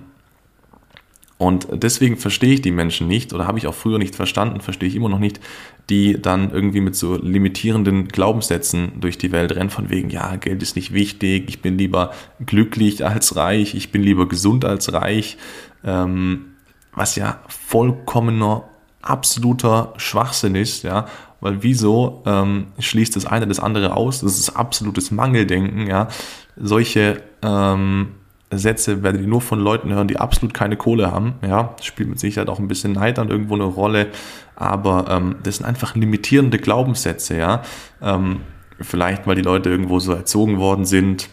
und 1.38 1.68
deswegen 1.72 2.16
verstehe 2.16 2.54
ich 2.54 2.62
die 2.62 2.72
Menschen 2.72 3.08
nicht 3.08 3.34
oder 3.34 3.46
habe 3.46 3.58
ich 3.58 3.68
auch 3.68 3.74
früher 3.74 3.98
nicht 3.98 4.16
verstanden, 4.16 4.62
verstehe 4.62 4.88
ich 4.88 4.96
immer 4.96 5.10
noch 5.10 5.20
nicht, 5.20 5.42
die 5.90 6.22
dann 6.22 6.52
irgendwie 6.52 6.80
mit 6.80 6.96
so 6.96 7.18
limitierenden 7.18 8.08
Glaubenssätzen 8.08 9.02
durch 9.02 9.18
die 9.18 9.34
Welt 9.34 9.54
rennen, 9.54 9.70
von 9.70 9.90
wegen, 9.90 10.10
ja, 10.10 10.38
Geld 10.38 10.64
ist 10.64 10.78
nicht 10.78 10.94
wichtig, 10.94 11.46
ich 11.50 11.62
bin 11.62 11.78
lieber 11.78 12.12
glücklich 12.46 13.06
als 13.06 13.36
reich, 13.36 13.76
ich 13.76 13.92
bin 13.92 14.02
lieber 14.02 14.30
gesund 14.30 14.64
als 14.64 14.94
reich, 14.94 15.38
ähm, 15.84 16.54
was 16.94 17.18
ja 17.18 17.42
vollkommener, 17.50 18.64
absoluter 19.02 19.94
Schwachsinn 19.98 20.56
ist, 20.56 20.84
ja, 20.84 21.06
weil 21.42 21.62
wieso 21.62 22.24
ähm, 22.26 22.68
schließt 22.80 23.16
das 23.16 23.26
eine 23.26 23.46
das 23.46 23.60
andere 23.60 23.96
aus? 23.96 24.22
Das 24.22 24.40
ist 24.40 24.52
absolutes 24.52 25.12
Mangeldenken, 25.12 25.86
ja. 25.86 26.08
Solche 26.56 27.22
ähm, 27.44 28.14
Sätze 28.58 29.04
werdet 29.04 29.22
ihr 29.22 29.28
nur 29.28 29.42
von 29.42 29.60
Leuten 29.60 29.94
hören, 29.94 30.08
die 30.08 30.18
absolut 30.18 30.54
keine 30.54 30.78
Kohle 30.78 31.12
haben. 31.12 31.36
Ja, 31.42 31.76
spielt 31.82 32.10
mit 32.10 32.20
Sicherheit 32.20 32.50
auch 32.50 32.60
ein 32.60 32.68
bisschen 32.68 32.94
Neid 32.94 33.20
an 33.20 33.30
irgendwo 33.30 33.56
eine 33.56 33.64
Rolle, 33.64 34.08
aber 34.56 35.08
ähm, 35.10 35.36
das 35.44 35.58
sind 35.58 35.66
einfach 35.66 35.96
limitierende 35.96 36.58
Glaubenssätze, 36.58 37.38
ja. 37.38 37.62
Ähm, 38.02 38.42
vielleicht, 38.80 39.28
weil 39.28 39.36
die 39.36 39.42
Leute 39.42 39.70
irgendwo 39.70 40.00
so 40.00 40.14
erzogen 40.14 40.60
worden 40.60 40.86
sind 40.86 41.30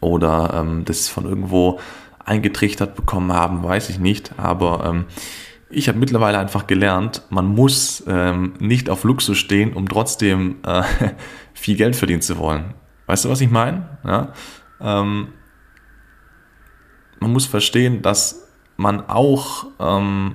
oder 0.00 0.54
ähm, 0.54 0.84
das 0.84 1.08
von 1.08 1.24
irgendwo 1.24 1.80
eingetrichtert 2.24 2.94
bekommen 2.94 3.32
haben, 3.32 3.62
weiß 3.62 3.90
ich 3.90 3.98
nicht. 3.98 4.38
Aber 4.38 4.84
ähm, 4.86 5.04
ich 5.70 5.88
habe 5.88 5.98
mittlerweile 5.98 6.38
einfach 6.38 6.66
gelernt, 6.66 7.22
man 7.30 7.46
muss 7.46 8.04
ähm, 8.06 8.54
nicht 8.58 8.88
auf 8.88 9.04
Luxus 9.04 9.38
stehen, 9.38 9.72
um 9.72 9.88
trotzdem 9.88 10.56
äh, 10.64 10.82
viel 11.54 11.76
Geld 11.76 11.96
verdienen 11.96 12.22
zu 12.22 12.38
wollen. 12.38 12.74
Weißt 13.06 13.24
du, 13.24 13.28
was 13.28 13.40
ich 13.40 13.50
meine? 13.50 13.98
Ja? 14.04 14.32
Man 17.24 17.32
muss 17.32 17.46
verstehen, 17.46 18.02
dass 18.02 18.46
man 18.76 19.08
auch 19.08 19.64
ähm, 19.80 20.34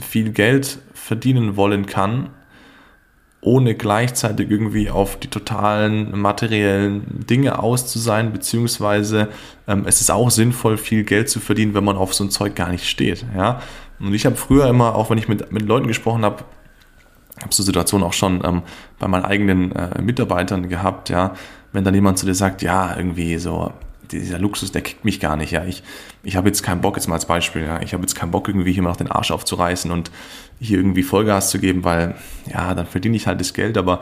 viel 0.00 0.32
Geld 0.32 0.80
verdienen 0.92 1.54
wollen 1.54 1.86
kann, 1.86 2.30
ohne 3.40 3.76
gleichzeitig 3.76 4.50
irgendwie 4.50 4.90
auf 4.90 5.20
die 5.20 5.28
totalen 5.28 6.18
materiellen 6.18 7.24
Dinge 7.30 7.60
aus 7.60 7.86
zu 7.86 8.00
sein, 8.00 8.32
beziehungsweise 8.32 9.28
ähm, 9.68 9.84
es 9.86 10.00
ist 10.00 10.10
auch 10.10 10.32
sinnvoll, 10.32 10.78
viel 10.78 11.04
Geld 11.04 11.30
zu 11.30 11.38
verdienen, 11.38 11.74
wenn 11.74 11.84
man 11.84 11.96
auf 11.96 12.12
so 12.12 12.24
ein 12.24 12.30
Zeug 12.30 12.56
gar 12.56 12.70
nicht 12.70 12.88
steht. 12.88 13.24
Ja? 13.36 13.60
Und 14.00 14.14
ich 14.14 14.26
habe 14.26 14.34
früher 14.34 14.66
immer, 14.66 14.96
auch 14.96 15.10
wenn 15.10 15.18
ich 15.18 15.28
mit, 15.28 15.52
mit 15.52 15.62
Leuten 15.62 15.86
gesprochen 15.86 16.24
habe, 16.24 16.42
habe 17.40 17.54
so 17.54 17.62
Situationen 17.62 18.04
auch 18.04 18.14
schon 18.14 18.44
ähm, 18.44 18.62
bei 18.98 19.06
meinen 19.06 19.24
eigenen 19.24 19.70
äh, 19.76 20.02
Mitarbeitern 20.02 20.68
gehabt, 20.68 21.08
ja, 21.08 21.34
wenn 21.72 21.84
dann 21.84 21.94
jemand 21.94 22.18
zu 22.18 22.26
dir 22.26 22.34
sagt, 22.34 22.62
ja, 22.62 22.96
irgendwie 22.96 23.38
so, 23.38 23.72
dieser 24.12 24.38
Luxus, 24.38 24.72
der 24.72 24.82
kickt 24.82 25.04
mich 25.04 25.20
gar 25.20 25.36
nicht, 25.36 25.52
ja. 25.52 25.64
Ich, 25.64 25.82
ich 26.22 26.36
habe 26.36 26.48
jetzt 26.48 26.62
keinen 26.62 26.80
Bock, 26.80 26.96
jetzt 26.96 27.08
mal 27.08 27.14
als 27.14 27.26
Beispiel, 27.26 27.62
ja, 27.62 27.80
ich 27.82 27.92
habe 27.92 28.02
jetzt 28.02 28.14
keinen 28.14 28.30
Bock, 28.30 28.48
irgendwie 28.48 28.72
hier 28.72 28.82
mal 28.82 28.90
noch 28.90 28.96
den 28.96 29.10
Arsch 29.10 29.30
aufzureißen 29.30 29.90
und 29.90 30.10
hier 30.60 30.78
irgendwie 30.78 31.02
Vollgas 31.02 31.50
zu 31.50 31.58
geben, 31.58 31.84
weil, 31.84 32.14
ja, 32.50 32.74
dann 32.74 32.86
verdiene 32.86 33.16
ich 33.16 33.26
halt 33.26 33.40
das 33.40 33.54
Geld, 33.54 33.76
aber 33.78 34.00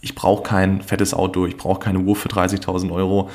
ich 0.00 0.14
brauche 0.14 0.42
kein 0.42 0.82
fettes 0.82 1.14
Auto, 1.14 1.46
ich 1.46 1.56
brauche 1.56 1.80
keine 1.80 1.98
Uhr 2.00 2.16
für 2.16 2.28
30.000 2.28 2.92
Euro, 2.92 3.30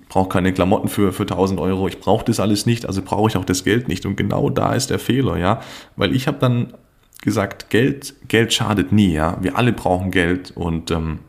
ich 0.00 0.08
brauche 0.08 0.28
keine 0.28 0.52
Klamotten 0.52 0.88
für, 0.88 1.12
für 1.12 1.24
1.000 1.24 1.60
Euro, 1.60 1.88
ich 1.88 2.00
brauche 2.00 2.24
das 2.24 2.40
alles 2.40 2.66
nicht, 2.66 2.86
also 2.86 3.02
brauche 3.02 3.28
ich 3.28 3.36
auch 3.36 3.44
das 3.44 3.64
Geld 3.64 3.88
nicht. 3.88 4.06
Und 4.06 4.16
genau 4.16 4.50
da 4.50 4.74
ist 4.74 4.90
der 4.90 4.98
Fehler, 4.98 5.36
ja, 5.36 5.60
weil 5.96 6.14
ich 6.14 6.26
habe 6.26 6.38
dann 6.38 6.74
gesagt, 7.22 7.70
Geld, 7.70 8.14
Geld 8.28 8.52
schadet 8.52 8.92
nie, 8.92 9.12
ja. 9.12 9.38
Wir 9.40 9.56
alle 9.56 9.72
brauchen 9.72 10.10
Geld 10.10 10.52
und 10.54 10.90
ähm, 10.90 11.20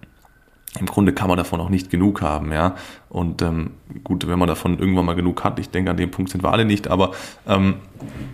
im 0.80 0.86
Grunde 0.86 1.14
kann 1.14 1.30
man 1.30 1.38
davon 1.38 1.62
auch 1.62 1.70
nicht 1.70 1.90
genug 1.90 2.22
haben, 2.22 2.52
ja. 2.52 2.76
Und 3.10 3.42
ähm, 3.42 3.72
gut, 4.04 4.28
wenn 4.28 4.38
man 4.38 4.48
davon 4.48 4.78
irgendwann 4.78 5.06
mal 5.06 5.16
genug 5.16 5.44
hat, 5.44 5.58
ich 5.60 5.70
denke, 5.70 5.92
an 5.92 5.98
dem 5.98 6.12
Punkt 6.12 6.32
sind 6.32 6.44
wir 6.44 6.52
alle 6.52 6.66
nicht, 6.66 6.88
aber 6.90 7.12
ähm, 7.48 7.76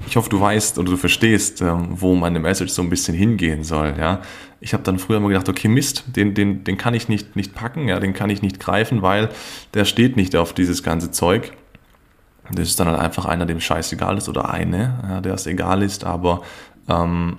ich 0.07 0.15
hoffe, 0.15 0.29
du 0.29 0.39
weißt 0.39 0.79
oder 0.79 0.91
du 0.91 0.97
verstehst, 0.97 1.61
ähm, 1.61 1.89
wo 1.91 2.15
meine 2.15 2.39
Message 2.39 2.71
so 2.71 2.81
ein 2.81 2.89
bisschen 2.89 3.15
hingehen 3.15 3.63
soll, 3.63 3.93
ja. 3.97 4.21
Ich 4.59 4.73
habe 4.73 4.83
dann 4.83 4.99
früher 4.99 5.17
immer 5.17 5.29
gedacht, 5.29 5.49
okay, 5.49 5.67
Mist, 5.67 6.03
den, 6.15 6.33
den, 6.33 6.63
den 6.63 6.77
kann 6.77 6.93
ich 6.93 7.09
nicht, 7.09 7.35
nicht 7.35 7.53
packen, 7.53 7.87
ja, 7.87 7.99
den 7.99 8.13
kann 8.13 8.29
ich 8.29 8.41
nicht 8.41 8.59
greifen, 8.59 9.01
weil 9.01 9.29
der 9.73 9.85
steht 9.85 10.15
nicht 10.15 10.35
auf 10.35 10.53
dieses 10.53 10.83
ganze 10.83 11.11
Zeug. 11.11 11.53
Das 12.51 12.67
ist 12.67 12.79
dann 12.79 12.87
halt 12.87 12.99
einfach 12.99 13.25
einer, 13.25 13.45
dem 13.45 13.59
scheißegal 13.59 14.17
ist 14.17 14.29
oder 14.29 14.49
eine, 14.49 14.99
ja, 15.07 15.21
der 15.21 15.33
es 15.35 15.47
egal 15.47 15.81
ist, 15.83 16.03
aber 16.03 16.41
ähm, 16.89 17.37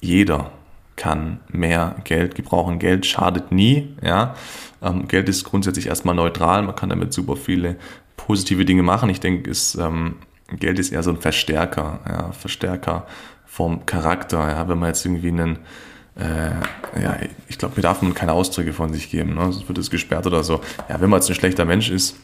jeder 0.00 0.52
kann 0.98 1.40
mehr 1.48 1.96
Geld 2.04 2.34
gebrauchen. 2.34 2.78
Geld 2.78 3.06
schadet 3.06 3.50
nie. 3.52 3.96
Ja? 4.02 4.34
Ähm, 4.82 5.08
Geld 5.08 5.30
ist 5.30 5.44
grundsätzlich 5.44 5.86
erstmal 5.86 6.14
neutral. 6.14 6.62
Man 6.62 6.76
kann 6.76 6.90
damit 6.90 7.14
super 7.14 7.36
viele 7.36 7.76
positive 8.18 8.66
Dinge 8.66 8.82
machen. 8.82 9.08
Ich 9.08 9.20
denke, 9.20 9.50
ähm, 9.78 10.16
Geld 10.52 10.78
ist 10.78 10.92
eher 10.92 11.02
so 11.02 11.10
ein 11.10 11.16
Verstärker. 11.16 12.00
Ja? 12.06 12.32
Verstärker 12.32 13.06
vom 13.46 13.86
Charakter. 13.86 14.46
Ja? 14.50 14.68
Wenn 14.68 14.78
man 14.78 14.88
jetzt 14.88 15.06
irgendwie 15.06 15.28
einen 15.28 15.60
äh, 16.16 17.00
ja, 17.00 17.16
ich 17.46 17.58
glaube, 17.58 17.76
mir 17.76 17.82
darf 17.82 18.02
man 18.02 18.12
keine 18.12 18.32
Ausdrücke 18.32 18.72
von 18.72 18.92
sich 18.92 19.08
geben, 19.08 19.34
ne? 19.34 19.52
sonst 19.52 19.68
wird 19.68 19.78
es 19.78 19.88
gesperrt 19.88 20.26
oder 20.26 20.42
so. 20.42 20.60
Ja, 20.88 21.00
wenn 21.00 21.08
man 21.08 21.20
jetzt 21.20 21.28
ein 21.30 21.36
schlechter 21.36 21.64
Mensch 21.64 21.90
ist, 21.90 22.16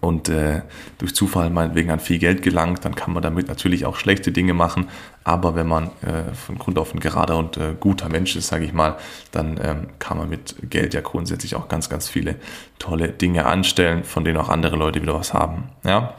und 0.00 0.28
äh, 0.28 0.62
durch 0.98 1.14
Zufall 1.14 1.50
meinetwegen 1.50 1.90
an 1.90 2.00
viel 2.00 2.18
Geld 2.18 2.42
gelangt, 2.42 2.84
dann 2.84 2.94
kann 2.94 3.12
man 3.12 3.22
damit 3.22 3.48
natürlich 3.48 3.86
auch 3.86 3.96
schlechte 3.96 4.32
Dinge 4.32 4.52
machen. 4.52 4.88
Aber 5.24 5.54
wenn 5.54 5.66
man 5.66 5.86
äh, 6.02 6.34
von 6.34 6.58
Grund 6.58 6.78
auf 6.78 6.92
ein 6.92 7.00
gerader 7.00 7.36
und 7.38 7.56
äh, 7.56 7.74
guter 7.78 8.08
Mensch 8.08 8.36
ist, 8.36 8.48
sage 8.48 8.64
ich 8.64 8.72
mal, 8.72 8.96
dann 9.32 9.58
ähm, 9.62 9.86
kann 9.98 10.18
man 10.18 10.28
mit 10.28 10.56
Geld 10.70 10.94
ja 10.94 11.00
grundsätzlich 11.00 11.54
auch 11.54 11.68
ganz, 11.68 11.88
ganz 11.88 12.08
viele 12.08 12.36
tolle 12.78 13.08
Dinge 13.08 13.46
anstellen, 13.46 14.04
von 14.04 14.24
denen 14.24 14.38
auch 14.38 14.48
andere 14.48 14.76
Leute 14.76 15.02
wieder 15.02 15.14
was 15.14 15.32
haben. 15.32 15.70
Ja? 15.84 16.14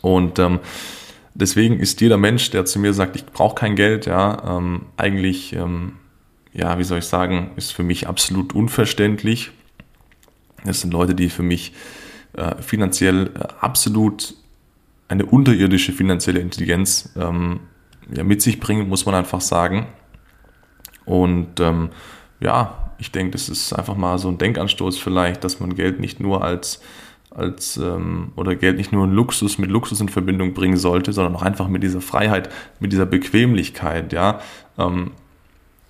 Und 0.00 0.38
ähm, 0.38 0.60
deswegen 1.34 1.80
ist 1.80 2.00
jeder 2.00 2.16
Mensch, 2.16 2.50
der 2.50 2.64
zu 2.64 2.78
mir 2.78 2.94
sagt, 2.94 3.16
ich 3.16 3.26
brauche 3.26 3.54
kein 3.54 3.76
Geld, 3.76 4.06
ja, 4.06 4.56
ähm, 4.58 4.86
eigentlich, 4.96 5.52
ähm, 5.52 5.94
ja, 6.52 6.78
wie 6.78 6.84
soll 6.84 6.98
ich 6.98 7.06
sagen, 7.06 7.50
ist 7.56 7.72
für 7.72 7.82
mich 7.82 8.08
absolut 8.08 8.54
unverständlich. 8.54 9.50
Das 10.64 10.80
sind 10.80 10.92
Leute, 10.92 11.14
die 11.14 11.28
für 11.28 11.42
mich 11.42 11.72
äh, 12.34 12.60
finanziell 12.60 13.30
äh, 13.34 13.46
absolut 13.60 14.34
eine 15.08 15.24
unterirdische 15.24 15.92
finanzielle 15.92 16.40
Intelligenz 16.40 17.10
ähm, 17.16 17.60
ja, 18.12 18.24
mit 18.24 18.42
sich 18.42 18.60
bringen, 18.60 18.88
muss 18.88 19.06
man 19.06 19.14
einfach 19.14 19.40
sagen. 19.40 19.86
Und 21.04 21.60
ähm, 21.60 21.90
ja, 22.40 22.92
ich 22.98 23.12
denke, 23.12 23.32
das 23.32 23.48
ist 23.48 23.72
einfach 23.72 23.96
mal 23.96 24.18
so 24.18 24.28
ein 24.28 24.38
Denkanstoß 24.38 24.98
vielleicht, 24.98 25.44
dass 25.44 25.60
man 25.60 25.74
Geld 25.74 26.00
nicht 26.00 26.20
nur 26.20 26.44
als, 26.44 26.82
als 27.30 27.76
ähm, 27.78 28.32
oder 28.36 28.54
Geld 28.56 28.76
nicht 28.76 28.92
nur 28.92 29.06
ein 29.06 29.12
Luxus 29.12 29.58
mit 29.58 29.70
Luxus 29.70 30.00
in 30.00 30.08
Verbindung 30.08 30.52
bringen 30.52 30.76
sollte, 30.76 31.12
sondern 31.12 31.36
auch 31.36 31.42
einfach 31.42 31.68
mit 31.68 31.82
dieser 31.82 32.00
Freiheit, 32.00 32.50
mit 32.80 32.92
dieser 32.92 33.06
Bequemlichkeit, 33.06 34.12
ja. 34.12 34.40
Ähm, 34.76 35.12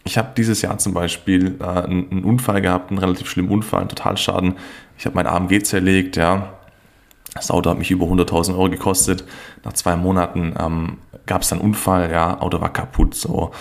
ich 0.08 0.16
habe 0.16 0.30
dieses 0.34 0.62
Jahr 0.62 0.78
zum 0.78 0.94
Beispiel 0.94 1.56
äh, 1.60 1.64
einen, 1.64 2.24
Unfall 2.24 2.62
gehabt, 2.62 2.90
einen 2.90 2.98
relativ 2.98 3.28
schlimmen 3.28 3.50
Unfall, 3.50 3.80
einen 3.80 3.90
Totalschaden. 3.90 4.54
Ich 4.96 5.04
habe 5.04 5.14
mein 5.14 5.26
AMG 5.26 5.62
zerlegt, 5.62 6.16
ja. 6.16 6.54
Das 7.34 7.50
Auto 7.50 7.68
hat 7.68 7.78
mich 7.78 7.90
über 7.90 8.06
100.000 8.06 8.52
Euro 8.52 8.70
gekostet. 8.70 9.24
Nach 9.64 9.74
zwei 9.74 9.96
Monaten 9.96 10.54
ähm, 10.58 10.96
gab 11.26 11.42
es 11.42 11.52
einen 11.52 11.60
Unfall, 11.60 12.10
ja, 12.10 12.40
Auto 12.40 12.58
war 12.62 12.72
kaputt, 12.72 13.14
so. 13.14 13.52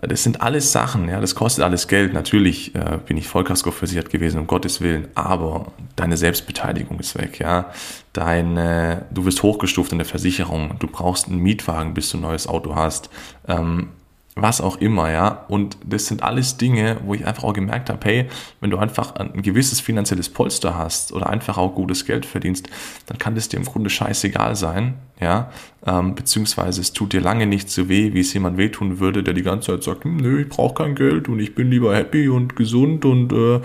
Das 0.00 0.22
sind 0.22 0.42
alles 0.42 0.70
Sachen, 0.70 1.08
ja, 1.08 1.20
das 1.20 1.34
kostet 1.34 1.64
alles 1.64 1.88
Geld. 1.88 2.12
Natürlich 2.12 2.74
äh, 2.76 2.98
bin 3.04 3.16
ich 3.16 3.26
Vollkasko 3.26 3.72
versichert 3.72 4.10
gewesen, 4.10 4.38
um 4.38 4.46
Gottes 4.46 4.80
Willen, 4.80 5.08
aber 5.16 5.72
deine 5.96 6.16
Selbstbeteiligung 6.16 7.00
ist 7.00 7.18
weg, 7.18 7.40
ja. 7.40 7.72
Deine, 8.12 9.06
du 9.10 9.24
wirst 9.24 9.42
hochgestuft 9.42 9.90
in 9.90 9.98
der 9.98 10.06
Versicherung, 10.06 10.76
du 10.78 10.86
brauchst 10.86 11.26
einen 11.26 11.38
Mietwagen, 11.38 11.94
bis 11.94 12.10
du 12.10 12.18
ein 12.18 12.22
neues 12.22 12.46
Auto 12.46 12.76
hast. 12.76 13.10
Ähm, 13.48 13.88
was 14.34 14.62
auch 14.62 14.76
immer, 14.78 15.10
ja. 15.10 15.44
Und 15.48 15.76
das 15.84 16.06
sind 16.06 16.22
alles 16.22 16.56
Dinge, 16.56 16.98
wo 17.04 17.12
ich 17.12 17.26
einfach 17.26 17.44
auch 17.44 17.52
gemerkt 17.52 17.90
habe, 17.90 18.00
hey, 18.04 18.28
wenn 18.60 18.70
du 18.70 18.78
einfach 18.78 19.14
ein 19.16 19.42
gewisses 19.42 19.80
finanzielles 19.80 20.30
Polster 20.30 20.76
hast 20.76 21.12
oder 21.12 21.28
einfach 21.28 21.58
auch 21.58 21.74
gutes 21.74 22.06
Geld 22.06 22.24
verdienst, 22.24 22.68
dann 23.06 23.18
kann 23.18 23.34
das 23.34 23.48
dir 23.48 23.58
im 23.58 23.64
Grunde 23.64 23.90
scheißegal 23.90 24.56
sein, 24.56 24.94
ja. 25.20 25.50
Ähm, 25.84 26.14
beziehungsweise 26.14 26.80
es 26.80 26.92
tut 26.92 27.12
dir 27.12 27.20
lange 27.20 27.46
nicht 27.46 27.68
so 27.68 27.88
weh, 27.88 28.14
wie 28.14 28.20
es 28.20 28.32
jemand 28.32 28.56
wehtun 28.56 29.00
würde, 29.00 29.22
der 29.22 29.34
die 29.34 29.42
ganze 29.42 29.72
Zeit 29.72 29.82
sagt, 29.82 30.04
hm, 30.04 30.16
nö, 30.16 30.42
ich 30.42 30.48
brauche 30.48 30.82
kein 30.82 30.94
Geld 30.94 31.28
und 31.28 31.38
ich 31.38 31.54
bin 31.54 31.70
lieber 31.70 31.94
happy 31.94 32.28
und 32.28 32.56
gesund 32.56 33.04
und 33.04 33.32
äh, 33.32 33.60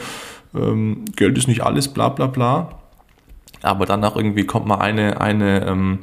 ähm, 0.54 1.06
Geld 1.16 1.38
ist 1.38 1.48
nicht 1.48 1.62
alles, 1.62 1.88
bla 1.88 2.10
bla 2.10 2.28
bla. 2.28 2.80
Aber 3.62 3.86
dann 3.86 4.04
auch 4.04 4.18
irgendwie 4.18 4.46
kommt 4.46 4.68
mal 4.68 4.80
eine, 4.80 5.22
eine 5.22 5.66
ähm, 5.66 6.00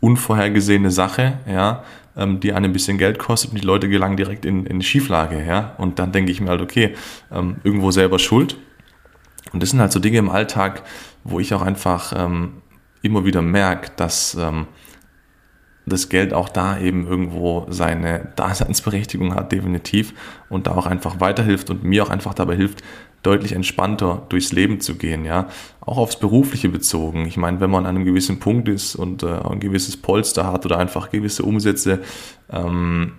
unvorhergesehene 0.00 0.90
Sache, 0.90 1.38
ja, 1.46 1.84
ähm, 2.16 2.40
die 2.40 2.52
einem 2.52 2.70
ein 2.70 2.72
bisschen 2.72 2.98
Geld 2.98 3.18
kostet 3.18 3.52
und 3.52 3.60
die 3.60 3.66
Leute 3.66 3.88
gelangen 3.88 4.16
direkt 4.16 4.44
in, 4.44 4.66
in 4.66 4.82
Schieflage, 4.82 5.44
ja. 5.44 5.74
Und 5.78 5.98
dann 5.98 6.12
denke 6.12 6.32
ich 6.32 6.40
mir 6.40 6.50
halt, 6.50 6.60
okay, 6.60 6.94
ähm, 7.32 7.56
irgendwo 7.64 7.90
selber 7.90 8.18
schuld. 8.18 8.56
Und 9.52 9.62
das 9.62 9.70
sind 9.70 9.80
halt 9.80 9.92
so 9.92 10.00
Dinge 10.00 10.18
im 10.18 10.28
Alltag, 10.28 10.82
wo 11.24 11.40
ich 11.40 11.54
auch 11.54 11.62
einfach 11.62 12.12
ähm, 12.16 12.62
immer 13.02 13.24
wieder 13.24 13.42
merke, 13.42 13.90
dass 13.96 14.34
ähm, 14.34 14.66
das 15.90 16.08
Geld 16.08 16.32
auch 16.32 16.48
da 16.48 16.78
eben 16.78 17.06
irgendwo 17.06 17.66
seine 17.68 18.28
Daseinsberechtigung 18.36 19.34
hat, 19.34 19.52
definitiv, 19.52 20.14
und 20.48 20.66
da 20.66 20.72
auch 20.72 20.86
einfach 20.86 21.20
weiterhilft 21.20 21.68
und 21.68 21.84
mir 21.84 22.02
auch 22.02 22.10
einfach 22.10 22.32
dabei 22.32 22.56
hilft, 22.56 22.82
deutlich 23.22 23.52
entspannter 23.52 24.22
durchs 24.30 24.52
Leben 24.52 24.80
zu 24.80 24.94
gehen, 24.94 25.24
ja. 25.24 25.48
Auch 25.80 25.98
aufs 25.98 26.18
Berufliche 26.18 26.68
bezogen. 26.68 27.26
Ich 27.26 27.36
meine, 27.36 27.60
wenn 27.60 27.70
man 27.70 27.84
an 27.84 27.96
einem 27.96 28.04
gewissen 28.04 28.40
Punkt 28.40 28.68
ist 28.68 28.94
und 28.94 29.22
äh, 29.22 29.26
ein 29.26 29.60
gewisses 29.60 29.96
Polster 29.96 30.50
hat 30.50 30.64
oder 30.64 30.78
einfach 30.78 31.10
gewisse 31.10 31.42
Umsätze 31.42 32.00
ähm, 32.50 33.12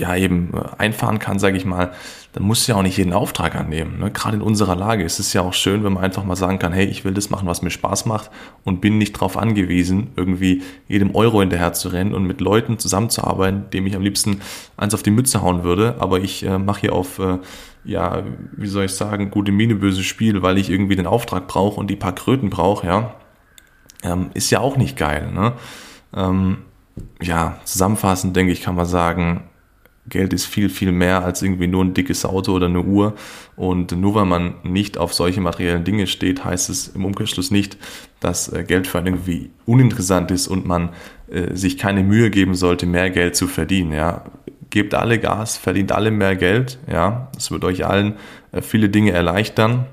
ja 0.00 0.16
eben 0.16 0.52
äh, 0.54 0.60
einfahren 0.78 1.18
kann, 1.18 1.38
sage 1.38 1.56
ich 1.56 1.64
mal, 1.64 1.92
dann 2.32 2.42
muss 2.42 2.66
ja 2.66 2.76
auch 2.76 2.82
nicht 2.82 2.96
jeden 2.96 3.12
Auftrag 3.12 3.54
annehmen. 3.56 3.98
Ne? 3.98 4.10
Gerade 4.10 4.36
in 4.36 4.42
unserer 4.42 4.76
Lage 4.76 5.04
ist 5.04 5.18
es 5.18 5.32
ja 5.32 5.42
auch 5.42 5.52
schön, 5.52 5.84
wenn 5.84 5.92
man 5.92 6.04
einfach 6.04 6.24
mal 6.24 6.36
sagen 6.36 6.58
kann, 6.58 6.72
hey, 6.72 6.86
ich 6.86 7.04
will 7.04 7.12
das 7.12 7.30
machen, 7.30 7.48
was 7.48 7.62
mir 7.62 7.70
Spaß 7.70 8.06
macht 8.06 8.30
und 8.64 8.80
bin 8.80 8.98
nicht 8.98 9.16
darauf 9.16 9.36
angewiesen, 9.36 10.10
irgendwie 10.16 10.62
jedem 10.88 11.14
Euro 11.14 11.40
hinterher 11.40 11.72
zu 11.72 11.88
rennen 11.88 12.14
und 12.14 12.24
mit 12.24 12.40
Leuten 12.40 12.78
zusammenzuarbeiten, 12.78 13.70
dem 13.70 13.86
ich 13.86 13.96
am 13.96 14.02
liebsten 14.02 14.40
eins 14.76 14.94
auf 14.94 15.02
die 15.02 15.10
Mütze 15.10 15.42
hauen 15.42 15.64
würde, 15.64 15.96
aber 15.98 16.20
ich 16.20 16.44
äh, 16.44 16.58
mache 16.58 16.82
hier 16.82 16.92
auf, 16.92 17.18
äh, 17.18 17.38
ja, 17.84 18.22
wie 18.56 18.68
soll 18.68 18.84
ich 18.84 18.92
sagen, 18.92 19.30
gute 19.30 19.52
Miene, 19.52 19.74
böses 19.74 20.04
Spiel, 20.04 20.42
weil 20.42 20.58
ich 20.58 20.70
irgendwie 20.70 20.96
den 20.96 21.06
Auftrag 21.06 21.48
brauche 21.48 21.80
und 21.80 21.88
die 21.88 21.96
paar 21.96 22.14
Kröten 22.14 22.50
brauche, 22.50 22.86
ja, 22.86 23.14
ähm, 24.02 24.30
ist 24.34 24.50
ja 24.50 24.60
auch 24.60 24.76
nicht 24.76 24.96
geil. 24.96 25.30
Ne? 25.32 25.52
Ähm, 26.14 26.58
ja, 27.20 27.58
zusammenfassend 27.64 28.36
denke 28.36 28.52
ich, 28.52 28.62
kann 28.62 28.74
man 28.74 28.86
sagen, 28.86 29.49
Geld 30.10 30.32
ist 30.32 30.44
viel, 30.44 30.68
viel 30.68 30.92
mehr 30.92 31.24
als 31.24 31.40
irgendwie 31.42 31.66
nur 31.66 31.84
ein 31.84 31.94
dickes 31.94 32.24
Auto 32.24 32.52
oder 32.52 32.66
eine 32.66 32.82
Uhr. 32.82 33.14
Und 33.56 33.92
nur 33.92 34.14
weil 34.14 34.26
man 34.26 34.54
nicht 34.62 34.98
auf 34.98 35.14
solche 35.14 35.40
materiellen 35.40 35.84
Dinge 35.84 36.06
steht, 36.06 36.44
heißt 36.44 36.68
es 36.68 36.88
im 36.88 37.04
Umkehrschluss 37.04 37.50
nicht, 37.50 37.78
dass 38.20 38.52
äh, 38.52 38.64
Geld 38.64 38.86
für 38.86 38.98
einen 38.98 39.06
irgendwie 39.06 39.50
uninteressant 39.66 40.30
ist 40.30 40.48
und 40.48 40.66
man 40.66 40.90
äh, 41.30 41.54
sich 41.54 41.78
keine 41.78 42.02
Mühe 42.02 42.30
geben 42.30 42.54
sollte, 42.54 42.86
mehr 42.86 43.10
Geld 43.10 43.36
zu 43.36 43.46
verdienen. 43.46 43.92
Ja. 43.92 44.24
Gebt 44.68 44.94
alle 44.94 45.18
Gas, 45.18 45.56
verdient 45.56 45.92
alle 45.92 46.10
mehr 46.10 46.36
Geld. 46.36 46.78
Ja. 46.90 47.28
Das 47.34 47.50
wird 47.50 47.64
euch 47.64 47.86
allen 47.86 48.14
äh, 48.52 48.60
viele 48.60 48.88
Dinge 48.88 49.12
erleichtern. 49.12 49.86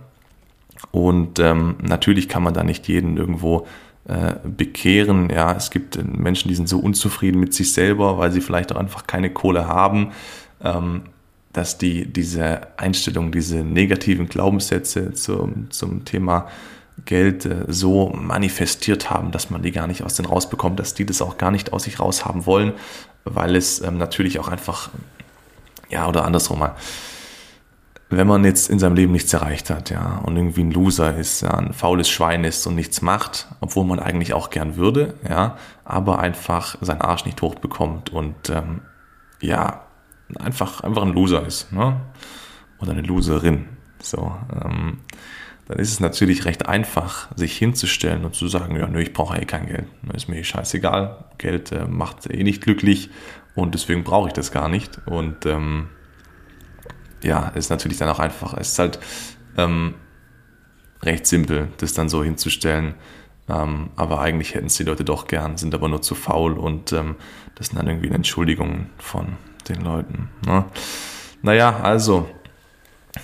Und 0.91 1.39
ähm, 1.39 1.75
natürlich 1.81 2.29
kann 2.29 2.43
man 2.43 2.53
da 2.53 2.63
nicht 2.63 2.87
jeden 2.87 3.17
irgendwo 3.17 3.67
äh, 4.07 4.35
bekehren. 4.43 5.29
Ja, 5.29 5.53
es 5.53 5.69
gibt 5.69 6.01
Menschen, 6.03 6.49
die 6.49 6.55
sind 6.55 6.69
so 6.69 6.79
unzufrieden 6.79 7.39
mit 7.39 7.53
sich 7.53 7.73
selber, 7.73 8.17
weil 8.17 8.31
sie 8.31 8.41
vielleicht 8.41 8.71
auch 8.71 8.79
einfach 8.79 9.07
keine 9.07 9.29
Kohle 9.31 9.67
haben. 9.67 10.11
Ähm, 10.63 11.03
dass 11.57 11.79
die 11.79 12.05
diese 12.05 12.67
Einstellung, 12.77 13.31
diese 13.31 13.57
negativen 13.57 14.29
Glaubenssätze 14.29 15.13
zum, 15.13 15.71
zum 15.71 16.05
Thema 16.05 16.47
Geld 17.05 17.45
äh, 17.45 17.65
so 17.67 18.09
manifestiert 18.09 19.09
haben, 19.09 19.31
dass 19.31 19.49
man 19.49 19.63
die 19.63 19.71
gar 19.71 19.87
nicht 19.87 20.03
aus 20.03 20.15
denen 20.15 20.27
rausbekommt, 20.27 20.79
dass 20.79 20.93
die 20.93 21.05
das 21.05 21.21
auch 21.21 21.37
gar 21.37 21.51
nicht 21.51 21.73
aus 21.73 21.83
sich 21.83 21.99
raus 21.99 22.25
haben 22.25 22.45
wollen, 22.45 22.73
weil 23.23 23.55
es 23.55 23.81
ähm, 23.81 23.97
natürlich 23.97 24.39
auch 24.39 24.47
einfach, 24.47 24.89
ja, 25.89 26.07
oder 26.07 26.25
andersrum 26.25 26.59
mal, 26.59 26.75
wenn 28.09 28.27
man 28.27 28.45
jetzt 28.45 28.69
in 28.69 28.79
seinem 28.79 28.95
Leben 28.95 29.11
nichts 29.11 29.33
erreicht 29.33 29.69
hat, 29.69 29.89
ja, 29.89 30.19
und 30.19 30.37
irgendwie 30.37 30.63
ein 30.63 30.71
Loser 30.71 31.17
ist, 31.17 31.41
ja, 31.41 31.51
ein 31.51 31.73
faules 31.73 32.09
Schwein 32.09 32.43
ist 32.43 32.65
und 32.65 32.75
nichts 32.75 33.01
macht, 33.01 33.47
obwohl 33.59 33.85
man 33.85 33.99
eigentlich 33.99 34.33
auch 34.33 34.49
gern 34.49 34.77
würde, 34.77 35.15
ja, 35.27 35.57
aber 35.83 36.19
einfach 36.19 36.77
seinen 36.81 37.01
Arsch 37.01 37.25
nicht 37.25 37.41
hochbekommt 37.41 38.09
und 38.09 38.49
ähm, 38.49 38.81
ja, 39.41 39.85
einfach, 40.39 40.81
einfach 40.81 41.03
ein 41.03 41.13
Loser 41.13 41.45
ist, 41.45 41.71
ne? 41.71 41.99
Oder 42.79 42.91
eine 42.91 43.01
Loserin. 43.01 43.65
So, 44.01 44.35
ähm, 44.63 44.99
dann 45.67 45.79
ist 45.79 45.91
es 45.91 45.99
natürlich 45.99 46.45
recht 46.45 46.67
einfach, 46.67 47.27
sich 47.35 47.57
hinzustellen 47.57 48.23
und 48.23 48.35
zu 48.35 48.47
sagen, 48.47 48.77
ja, 48.77 48.87
nö, 48.87 49.01
ich 49.01 49.13
brauche 49.13 49.37
eh 49.37 49.45
kein 49.45 49.65
Geld. 49.65 49.85
Ist 50.13 50.29
mir 50.29 50.37
eh 50.37 50.43
scheißegal. 50.43 51.25
Geld 51.37 51.71
äh, 51.71 51.87
macht 51.87 52.29
eh 52.29 52.43
nicht 52.43 52.63
glücklich 52.63 53.09
und 53.55 53.73
deswegen 53.73 54.03
brauche 54.03 54.27
ich 54.27 54.33
das 54.33 54.51
gar 54.51 54.69
nicht. 54.69 55.01
Und 55.07 55.45
ähm, 55.45 55.89
ja, 57.23 57.49
ist 57.49 57.69
natürlich 57.69 57.97
dann 57.97 58.09
auch 58.09 58.19
einfach, 58.19 58.53
es 58.57 58.69
ist 58.69 58.79
halt 58.79 58.99
ähm, 59.57 59.95
recht 61.03 61.25
simpel, 61.25 61.69
das 61.77 61.93
dann 61.93 62.09
so 62.09 62.23
hinzustellen. 62.23 62.95
Ähm, 63.49 63.91
aber 63.95 64.19
eigentlich 64.19 64.55
hätten 64.55 64.67
es 64.67 64.75
die 64.75 64.83
Leute 64.83 65.05
doch 65.05 65.27
gern, 65.27 65.57
sind 65.57 65.73
aber 65.73 65.87
nur 65.87 66.01
zu 66.01 66.15
faul 66.15 66.53
und 66.53 66.91
ähm, 66.91 67.15
das 67.55 67.67
sind 67.67 67.77
dann 67.77 67.87
irgendwie 67.87 68.09
Entschuldigungen 68.09 68.89
von 68.97 69.37
den 69.69 69.81
Leuten. 69.81 70.29
Ne? 70.45 70.65
Naja, 71.41 71.79
also 71.81 72.29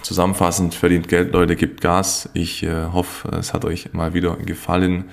zusammenfassend, 0.01 0.73
verdient 0.73 1.07
Geld, 1.07 1.33
Leute, 1.33 1.55
gibt 1.55 1.81
Gas. 1.81 2.29
Ich 2.33 2.63
äh, 2.63 2.87
hoffe, 2.93 3.29
es 3.35 3.53
hat 3.53 3.65
euch 3.65 3.93
mal 3.93 4.13
wieder 4.13 4.37
gefallen, 4.37 5.09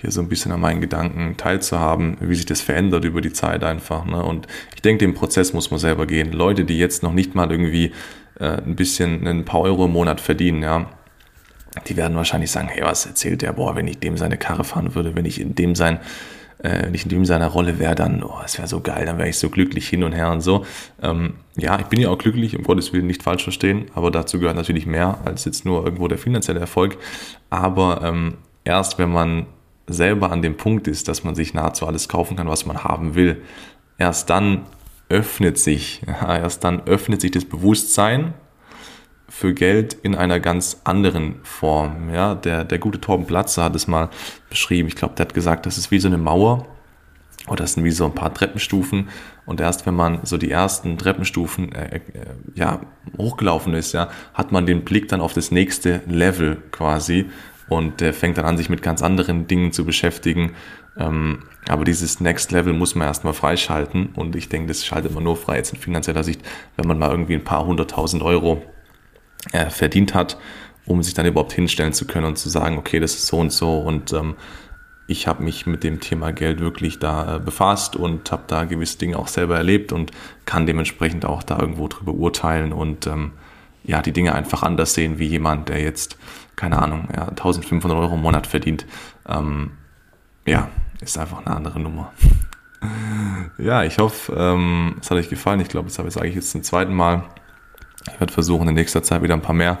hier 0.00 0.10
so 0.10 0.20
ein 0.20 0.28
bisschen 0.28 0.52
an 0.52 0.60
meinen 0.60 0.80
Gedanken 0.80 1.36
teilzuhaben, 1.36 2.16
wie 2.20 2.34
sich 2.34 2.46
das 2.46 2.60
verändert 2.60 3.04
über 3.04 3.20
die 3.20 3.32
Zeit 3.32 3.64
einfach. 3.64 4.04
Ne? 4.04 4.22
Und 4.22 4.46
ich 4.74 4.82
denke, 4.82 5.04
den 5.04 5.14
Prozess 5.14 5.52
muss 5.52 5.70
man 5.70 5.80
selber 5.80 6.06
gehen. 6.06 6.32
Leute, 6.32 6.64
die 6.64 6.78
jetzt 6.78 7.02
noch 7.02 7.12
nicht 7.12 7.34
mal 7.34 7.50
irgendwie 7.50 7.92
äh, 8.38 8.62
ein 8.62 8.76
bisschen 8.76 9.26
ein 9.26 9.44
paar 9.44 9.60
Euro 9.60 9.84
im 9.86 9.92
Monat 9.92 10.20
verdienen, 10.20 10.62
ja, 10.62 10.86
die 11.86 11.96
werden 11.96 12.16
wahrscheinlich 12.16 12.50
sagen, 12.50 12.68
hey, 12.68 12.82
was 12.82 13.06
erzählt 13.06 13.42
der? 13.42 13.52
Boah, 13.52 13.76
wenn 13.76 13.86
ich 13.86 13.98
dem 13.98 14.16
seine 14.16 14.36
Karre 14.38 14.64
fahren 14.64 14.94
würde, 14.94 15.14
wenn 15.14 15.24
ich 15.24 15.40
in 15.40 15.54
dem 15.54 15.74
sein 15.74 16.00
äh, 16.62 16.84
wenn 16.84 16.94
ich 16.94 17.04
in 17.04 17.08
dem 17.08 17.24
seiner 17.24 17.48
Rolle 17.48 17.78
wäre, 17.78 17.94
dann, 17.94 18.22
oh, 18.22 18.40
es 18.44 18.58
wäre 18.58 18.68
so 18.68 18.80
geil, 18.80 19.06
dann 19.06 19.18
wäre 19.18 19.28
ich 19.28 19.38
so 19.38 19.48
glücklich 19.48 19.88
hin 19.88 20.04
und 20.04 20.12
her 20.12 20.30
und 20.30 20.40
so. 20.40 20.64
Ähm, 21.02 21.34
ja, 21.56 21.78
ich 21.78 21.86
bin 21.86 22.00
ja 22.00 22.10
auch 22.10 22.18
glücklich, 22.18 22.56
um 22.56 22.64
Gottes 22.64 22.92
Willen 22.92 23.06
nicht 23.06 23.22
falsch 23.22 23.42
verstehen, 23.42 23.86
aber 23.94 24.10
dazu 24.10 24.38
gehört 24.38 24.56
natürlich 24.56 24.86
mehr 24.86 25.18
als 25.24 25.44
jetzt 25.44 25.64
nur 25.64 25.84
irgendwo 25.84 26.08
der 26.08 26.18
finanzielle 26.18 26.60
Erfolg. 26.60 26.98
Aber 27.48 28.02
ähm, 28.04 28.34
erst 28.64 28.98
wenn 28.98 29.10
man 29.10 29.46
selber 29.92 30.30
an 30.30 30.42
dem 30.42 30.56
Punkt 30.56 30.88
ist, 30.88 31.08
dass 31.08 31.24
man 31.24 31.34
sich 31.34 31.54
nahezu 31.54 31.86
alles 31.86 32.08
kaufen 32.08 32.36
kann, 32.36 32.48
was 32.48 32.66
man 32.66 32.84
haben 32.84 33.14
will, 33.14 33.42
erst 33.98 34.30
dann 34.30 34.66
öffnet 35.08 35.58
sich, 35.58 36.02
erst 36.26 36.64
dann 36.64 36.86
öffnet 36.86 37.20
sich 37.20 37.30
das 37.30 37.44
Bewusstsein 37.44 38.34
für 39.28 39.54
Geld 39.54 39.94
in 39.94 40.14
einer 40.14 40.40
ganz 40.40 40.80
anderen 40.84 41.36
Form. 41.44 42.12
Ja, 42.12 42.34
der, 42.34 42.64
der 42.64 42.78
gute 42.78 43.00
Torben 43.00 43.26
Platzer 43.26 43.64
hat 43.64 43.76
es 43.76 43.86
mal 43.86 44.10
beschrieben. 44.48 44.88
Ich 44.88 44.96
glaube, 44.96 45.14
der 45.14 45.26
hat 45.26 45.34
gesagt, 45.34 45.66
das 45.66 45.78
ist 45.78 45.90
wie 45.90 46.00
so 46.00 46.08
eine 46.08 46.18
Mauer 46.18 46.66
oder 47.46 47.64
das 47.64 47.74
sind 47.74 47.84
wie 47.84 47.90
so 47.90 48.04
ein 48.04 48.14
paar 48.14 48.34
Treppenstufen. 48.34 49.08
Und 49.46 49.60
erst 49.60 49.86
wenn 49.86 49.94
man 49.94 50.20
so 50.24 50.36
die 50.36 50.50
ersten 50.50 50.98
Treppenstufen 50.98 51.72
äh, 51.72 51.96
äh, 51.96 52.00
ja, 52.54 52.80
hochgelaufen 53.18 53.74
ist, 53.74 53.92
ja, 53.92 54.08
hat 54.34 54.52
man 54.52 54.66
den 54.66 54.84
Blick 54.84 55.08
dann 55.08 55.20
auf 55.20 55.32
das 55.32 55.50
nächste 55.50 56.02
Level 56.06 56.58
quasi 56.70 57.26
und 57.70 58.00
der 58.00 58.12
fängt 58.12 58.36
dann 58.36 58.44
an, 58.44 58.58
sich 58.58 58.68
mit 58.68 58.82
ganz 58.82 59.00
anderen 59.00 59.46
Dingen 59.46 59.72
zu 59.72 59.86
beschäftigen. 59.86 60.52
Ähm, 60.98 61.44
aber 61.68 61.84
dieses 61.84 62.20
Next 62.20 62.50
Level 62.50 62.72
muss 62.72 62.96
man 62.96 63.06
erstmal 63.06 63.32
freischalten 63.32 64.10
und 64.16 64.34
ich 64.34 64.48
denke, 64.48 64.68
das 64.68 64.84
schaltet 64.84 65.14
man 65.14 65.22
nur 65.22 65.36
frei 65.36 65.56
jetzt 65.56 65.72
in 65.72 65.78
finanzieller 65.78 66.24
Sicht, 66.24 66.42
wenn 66.76 66.88
man 66.88 66.98
mal 66.98 67.10
irgendwie 67.10 67.34
ein 67.34 67.44
paar 67.44 67.64
hunderttausend 67.64 68.22
Euro 68.24 68.62
äh, 69.52 69.70
verdient 69.70 70.14
hat, 70.14 70.36
um 70.84 71.02
sich 71.02 71.14
dann 71.14 71.26
überhaupt 71.26 71.52
hinstellen 71.52 71.92
zu 71.92 72.06
können 72.06 72.26
und 72.26 72.38
zu 72.38 72.48
sagen, 72.48 72.76
okay, 72.76 72.98
das 72.98 73.14
ist 73.14 73.28
so 73.28 73.38
und 73.38 73.52
so 73.52 73.78
und 73.78 74.12
ähm, 74.12 74.34
ich 75.06 75.28
habe 75.28 75.44
mich 75.44 75.66
mit 75.66 75.84
dem 75.84 76.00
Thema 76.00 76.32
Geld 76.32 76.58
wirklich 76.58 76.98
da 76.98 77.36
äh, 77.36 77.38
befasst 77.38 77.94
und 77.94 78.32
habe 78.32 78.42
da 78.48 78.64
gewisse 78.64 78.98
Dinge 78.98 79.16
auch 79.16 79.28
selber 79.28 79.56
erlebt 79.56 79.92
und 79.92 80.10
kann 80.44 80.66
dementsprechend 80.66 81.24
auch 81.24 81.44
da 81.44 81.60
irgendwo 81.60 81.86
drüber 81.86 82.14
urteilen 82.14 82.72
und 82.72 83.06
ähm, 83.06 83.30
ja, 83.84 84.02
die 84.02 84.12
Dinge 84.12 84.34
einfach 84.34 84.62
anders 84.62 84.94
sehen 84.94 85.18
wie 85.18 85.26
jemand, 85.26 85.68
der 85.68 85.80
jetzt, 85.80 86.18
keine 86.60 86.78
Ahnung, 86.78 87.08
ja, 87.16 87.28
1500 87.28 87.98
Euro 87.98 88.16
im 88.16 88.20
Monat 88.20 88.46
verdient. 88.46 88.84
Ähm, 89.26 89.70
ja, 90.46 90.68
ist 91.00 91.16
einfach 91.16 91.38
eine 91.38 91.56
andere 91.56 91.80
Nummer. 91.80 92.12
ja, 93.58 93.82
ich 93.82 93.98
hoffe, 93.98 94.34
ähm, 94.36 94.96
es 95.00 95.10
hat 95.10 95.16
euch 95.16 95.30
gefallen. 95.30 95.60
Ich 95.60 95.68
glaube, 95.68 95.88
das 95.88 96.12
sage 96.12 96.28
ich 96.28 96.34
jetzt 96.34 96.50
zum 96.50 96.62
zweiten 96.62 96.92
Mal. 96.92 97.24
Ich 98.12 98.20
werde 98.20 98.30
versuchen, 98.30 98.68
in 98.68 98.74
nächster 98.74 99.02
Zeit 99.02 99.22
wieder 99.22 99.32
ein 99.32 99.40
paar 99.40 99.54
mehr 99.54 99.78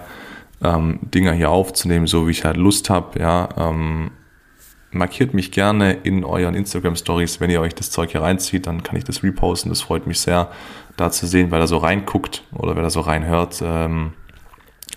ähm, 0.62 1.00
Dinger 1.02 1.34
hier 1.34 1.50
aufzunehmen, 1.50 2.06
so 2.06 2.26
wie 2.26 2.30
ich 2.30 2.46
halt 2.46 2.56
Lust 2.56 2.88
habe. 2.88 3.20
Ja, 3.20 3.50
ähm, 3.58 4.12
markiert 4.90 5.34
mich 5.34 5.52
gerne 5.52 5.92
in 5.92 6.24
euren 6.24 6.54
Instagram 6.54 6.96
Stories, 6.96 7.40
wenn 7.40 7.50
ihr 7.50 7.60
euch 7.60 7.74
das 7.74 7.90
Zeug 7.90 8.12
hier 8.12 8.22
reinzieht, 8.22 8.66
dann 8.66 8.82
kann 8.82 8.96
ich 8.96 9.04
das 9.04 9.22
reposten. 9.22 9.70
Das 9.70 9.82
freut 9.82 10.06
mich 10.06 10.18
sehr, 10.18 10.50
da 10.96 11.10
zu 11.10 11.26
sehen, 11.26 11.50
wer 11.50 11.58
da 11.58 11.66
so 11.66 11.76
reinguckt 11.76 12.42
oder 12.52 12.74
wer 12.74 12.82
da 12.82 12.88
so 12.88 13.00
reinhört. 13.00 13.60
Ähm, 13.62 14.14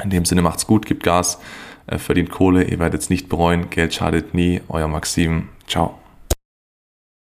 in 0.02 0.10
dem 0.10 0.24
Sinne 0.26 0.42
macht's 0.42 0.66
gut, 0.66 0.86
gibt 0.86 1.04
Gas, 1.04 1.40
verdient 1.88 2.30
Kohle, 2.30 2.64
ihr 2.64 2.80
werdet 2.80 3.02
es 3.02 3.10
nicht 3.10 3.30
bereuen, 3.30 3.70
Geld 3.70 3.94
schadet 3.94 4.34
nie. 4.34 4.62
Euer 4.70 4.88
Maxim, 4.88 5.50
ciao. 5.68 6.03